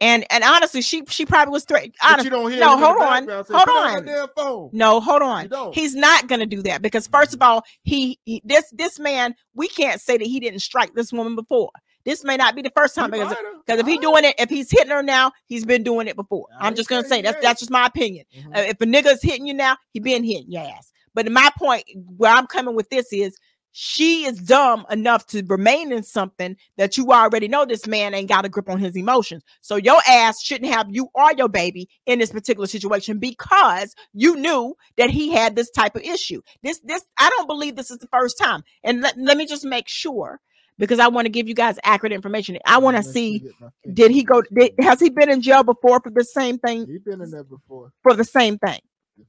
[0.00, 1.94] And and honestly, she she probably was threatened.
[2.00, 4.28] But you don't hear no, him in the hold on, hold on.
[4.34, 5.72] phone." No, hold on.
[5.74, 7.42] He's not to do that because first mm-hmm.
[7.42, 11.12] of all, he, he this this man, we can't say that he didn't strike this
[11.12, 11.70] woman before.
[12.04, 13.34] This may not be the first time because
[13.66, 16.46] because if he's doing it, if he's hitting her now, he's been doing it before.
[16.58, 18.24] I I'm just gonna say that's that's just my opinion.
[18.36, 18.56] Mhm.
[18.56, 20.92] Uh, if a nigga's hitting you now, he been hitting your ass.
[21.14, 21.84] But my point,
[22.16, 23.36] where I'm coming with this is,
[23.72, 28.28] she is dumb enough to remain in something that you already know this man ain't
[28.28, 29.44] got a grip on his emotions.
[29.60, 34.36] So your ass shouldn't have you or your baby in this particular situation because you
[34.36, 36.40] knew that he had this type of issue.
[36.62, 38.62] This this I don't believe this is the first time.
[38.82, 40.40] And let, let me just make sure
[40.80, 42.58] because I want to give you guys accurate information.
[42.66, 43.94] I want to see get my finger.
[43.94, 47.02] did he go did, has he been in jail before for the same thing He's
[47.02, 47.92] been in there before.
[48.02, 48.80] for the same thing?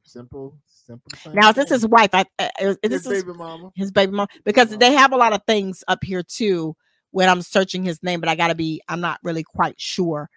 [0.04, 1.12] Simple, simple.
[1.34, 1.76] Now, is this thing.
[1.76, 2.10] his wife?
[2.14, 3.72] I, uh, is His this his, baby mama?
[3.76, 4.28] his baby mom?
[4.46, 4.80] Because mama.
[4.80, 6.76] they have a lot of things up here too
[7.12, 8.82] when I'm searching his name, but I gotta be.
[8.88, 10.30] I'm not really quite sure.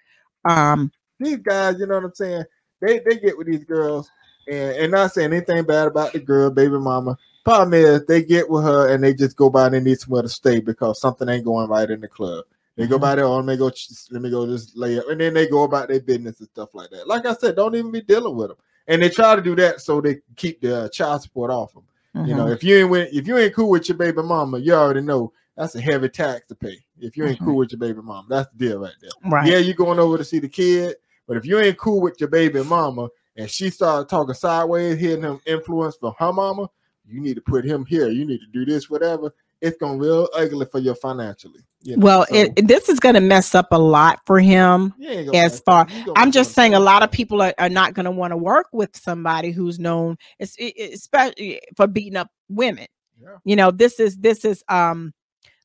[0.45, 0.91] Um,
[1.21, 2.45] These guys, you know what I'm saying?
[2.81, 4.11] They they get with these girls,
[4.49, 7.17] and and not saying anything bad about the girl, baby mama.
[7.45, 10.23] Problem is, they get with her and they just go by and they need somewhere
[10.23, 12.45] to stay because something ain't going right in the club.
[12.77, 13.71] They go by there, oh, let me go,
[14.11, 16.75] let me go just lay up, and then they go about their business and stuff
[16.75, 17.07] like that.
[17.07, 18.57] Like I said, don't even be dealing with them.
[18.89, 21.85] And they try to do that so they keep the uh, child support off them.
[22.27, 22.53] You know, mhm.
[22.55, 25.33] if you ain't with, if you ain't cool with your baby mama, you already know
[25.57, 26.79] that's a heavy tax to pay.
[26.99, 27.45] If you ain't Mhm.
[27.45, 29.11] cool with your baby mama, that's the deal right there.
[29.31, 29.47] right?
[29.47, 30.97] Yeah, you going over to see the kid,
[31.29, 35.23] but if you ain't cool with your baby mama and she started talking sideways, hearing
[35.23, 36.69] them influence from her mama,
[37.07, 38.09] you need to put him here.
[38.09, 39.35] You need to do this, whatever.
[39.61, 41.61] It's gonna real ugly for you financially.
[41.83, 44.95] you know, Well, so it, this is gonna mess up a lot for him.
[44.99, 47.95] gonna as far- gonna I'm just him saying a lot of people are, are not
[47.95, 52.87] going to want to work with somebody who's known es- especially for beating up women.
[53.21, 53.37] Yeah.
[53.45, 55.15] You know, this is this is um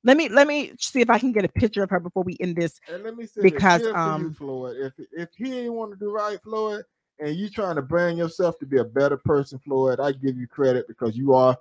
[0.03, 2.37] let me let me see if I can get a picture of her before we
[2.39, 2.79] end this.
[2.91, 4.77] And let me say because, for you, um, Floyd.
[4.77, 6.83] If if he ain't want to do right, Floyd,
[7.19, 10.47] and you trying to brand yourself to be a better person, Floyd, I give you
[10.47, 11.57] credit because you are.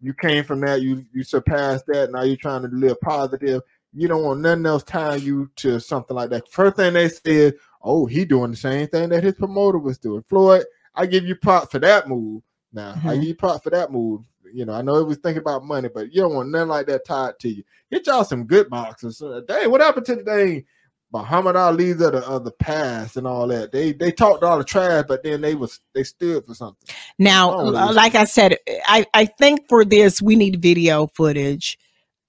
[0.00, 0.82] You came from that.
[0.82, 2.10] You you surpassed that.
[2.10, 3.62] Now you're trying to live positive.
[3.94, 6.50] You don't want nothing else tying you to something like that.
[6.50, 10.24] First thing they said, "Oh, he doing the same thing that his promoter was doing."
[10.28, 12.42] Floyd, I give you props for that move.
[12.72, 13.20] Now I Mhm.
[13.20, 14.22] give you props for that move.
[14.52, 16.86] You know, I know it was thinking about money, but you don't want nothing like
[16.86, 17.62] that tied to you.
[17.90, 19.22] Get y'all some good boxers.
[19.22, 20.64] Uh, Dang, what happened to the dang
[21.12, 23.70] Muhammad Ali's of the of the past and all that?
[23.70, 26.94] They they talked all the trash, but then they was they stood for something.
[27.18, 28.56] Now, Oh, like I said,
[28.86, 31.78] I I think for this we need video footage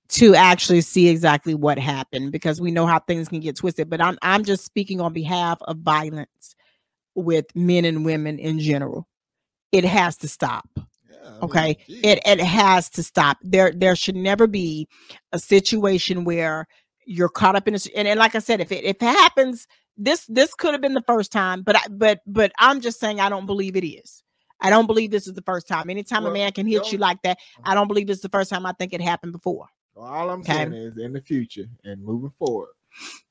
[0.09, 3.89] to actually see exactly what happened because we know how things can get twisted.
[3.89, 6.55] But I'm I'm just speaking on behalf of violence
[7.15, 9.07] with men and women in general.
[9.71, 10.67] It has to stop.
[10.75, 10.83] Yeah,
[11.23, 11.77] I Okay.
[11.87, 13.37] It it has to stop.
[13.41, 14.87] There there should never be
[15.31, 16.67] a situation where
[17.05, 17.87] you're caught up in this.
[17.95, 20.93] And, and like I said, if it if it happens, this this could have been
[20.93, 21.61] the first time.
[21.61, 24.23] But I, but but I'm just saying I don't believe it is.
[24.59, 25.89] I don't believe this is the first time.
[25.89, 27.71] Anytime Well, a man can hit you like that, uh-huh.
[27.71, 28.65] I don't believe this is the first time.
[28.65, 29.67] I think it happened before.
[29.93, 30.53] Well, all I'm Okay.
[30.53, 32.69] saying is, in the future and moving forward,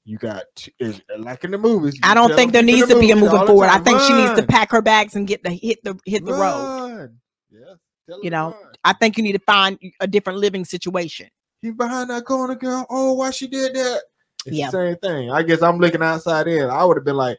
[0.04, 0.44] you got
[0.78, 1.98] is, like in the movies.
[2.02, 3.68] I don't think there needs the to be a moving forward.
[3.68, 6.34] I think she needs to pack her bags and get the hit the hit the
[6.34, 7.10] road.
[7.50, 7.74] Yeah,
[8.08, 8.72] tell You know, run.
[8.84, 11.28] I think you need to find a different living situation.
[11.62, 12.84] He's behind that corner, girl.
[12.90, 14.02] Oh, why she did that?
[14.44, 14.66] It's Yeah.
[14.70, 15.30] the same thing.
[15.30, 16.68] I guess I'm looking outside in.
[16.68, 17.38] I would have been like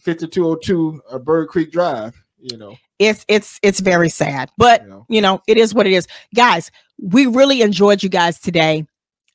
[0.00, 2.76] 5202 uh, Bird Creek Drive, you know.
[2.98, 5.06] It's it's it's very sad, but You know.
[5.08, 8.86] you know it is what it is guys we really enjoyed you guys today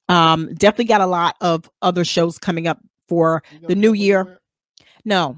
[0.08, 3.92] um definitely got a lot of other shows coming up for You The new tell
[3.92, 4.40] where you year.
[5.04, 5.38] no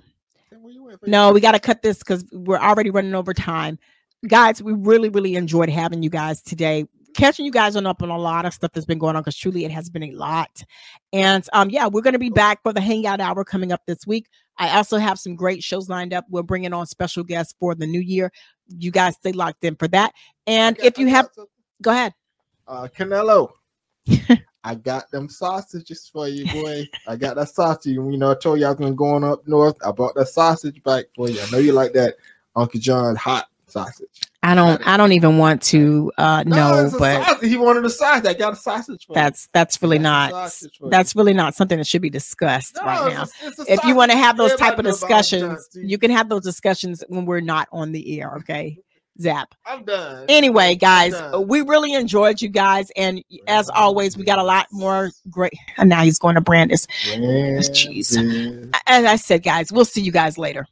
[0.52, 2.92] Tell where you went for your no we got to cut this because we're already
[2.92, 3.80] running over time
[4.28, 8.10] guys we really really enjoyed having you guys today catching you guys on up on
[8.10, 10.64] a lot of stuff that's been going on because truly it has been a lot
[11.14, 14.06] and um yeah we're going to be back for the hangout hour coming up this
[14.08, 17.76] week i also have some great shows lined up we're bringing on special guests for
[17.76, 18.32] the new year
[18.68, 20.14] you guys stay locked in for that
[20.48, 21.30] and if you have
[21.82, 22.14] go ahead
[22.68, 23.52] uh Canelo.
[24.64, 26.88] I got them sausages for you, boy.
[27.08, 27.96] I got that sausage.
[27.96, 29.78] You know, I told you I was gonna go on up north.
[29.86, 31.42] I brought that sausage back for you.
[31.42, 32.16] I know you like that
[32.56, 34.31] Uncle John hot sausage.
[34.44, 34.86] I don't.
[34.88, 36.90] I don't even want to uh, know.
[36.90, 38.26] No, but he wanted a sausage.
[38.26, 39.06] I got a sausage.
[39.14, 40.52] that's that's really not.
[40.82, 43.26] That's really not something that should be discussed no, right now.
[43.44, 47.04] A, if you want to have those type of discussions, you can have those discussions
[47.08, 48.36] when we're not on the air.
[48.38, 48.78] Okay.
[49.20, 49.54] Zap.
[49.66, 50.26] I'm done.
[50.30, 51.48] Anyway, guys, done.
[51.48, 55.54] we really enjoyed you guys, and as always, we got a lot more great.
[55.78, 56.88] And now he's going to Brandis.
[56.88, 58.74] Jeez.
[58.88, 60.66] As I said, guys, we'll see you guys later.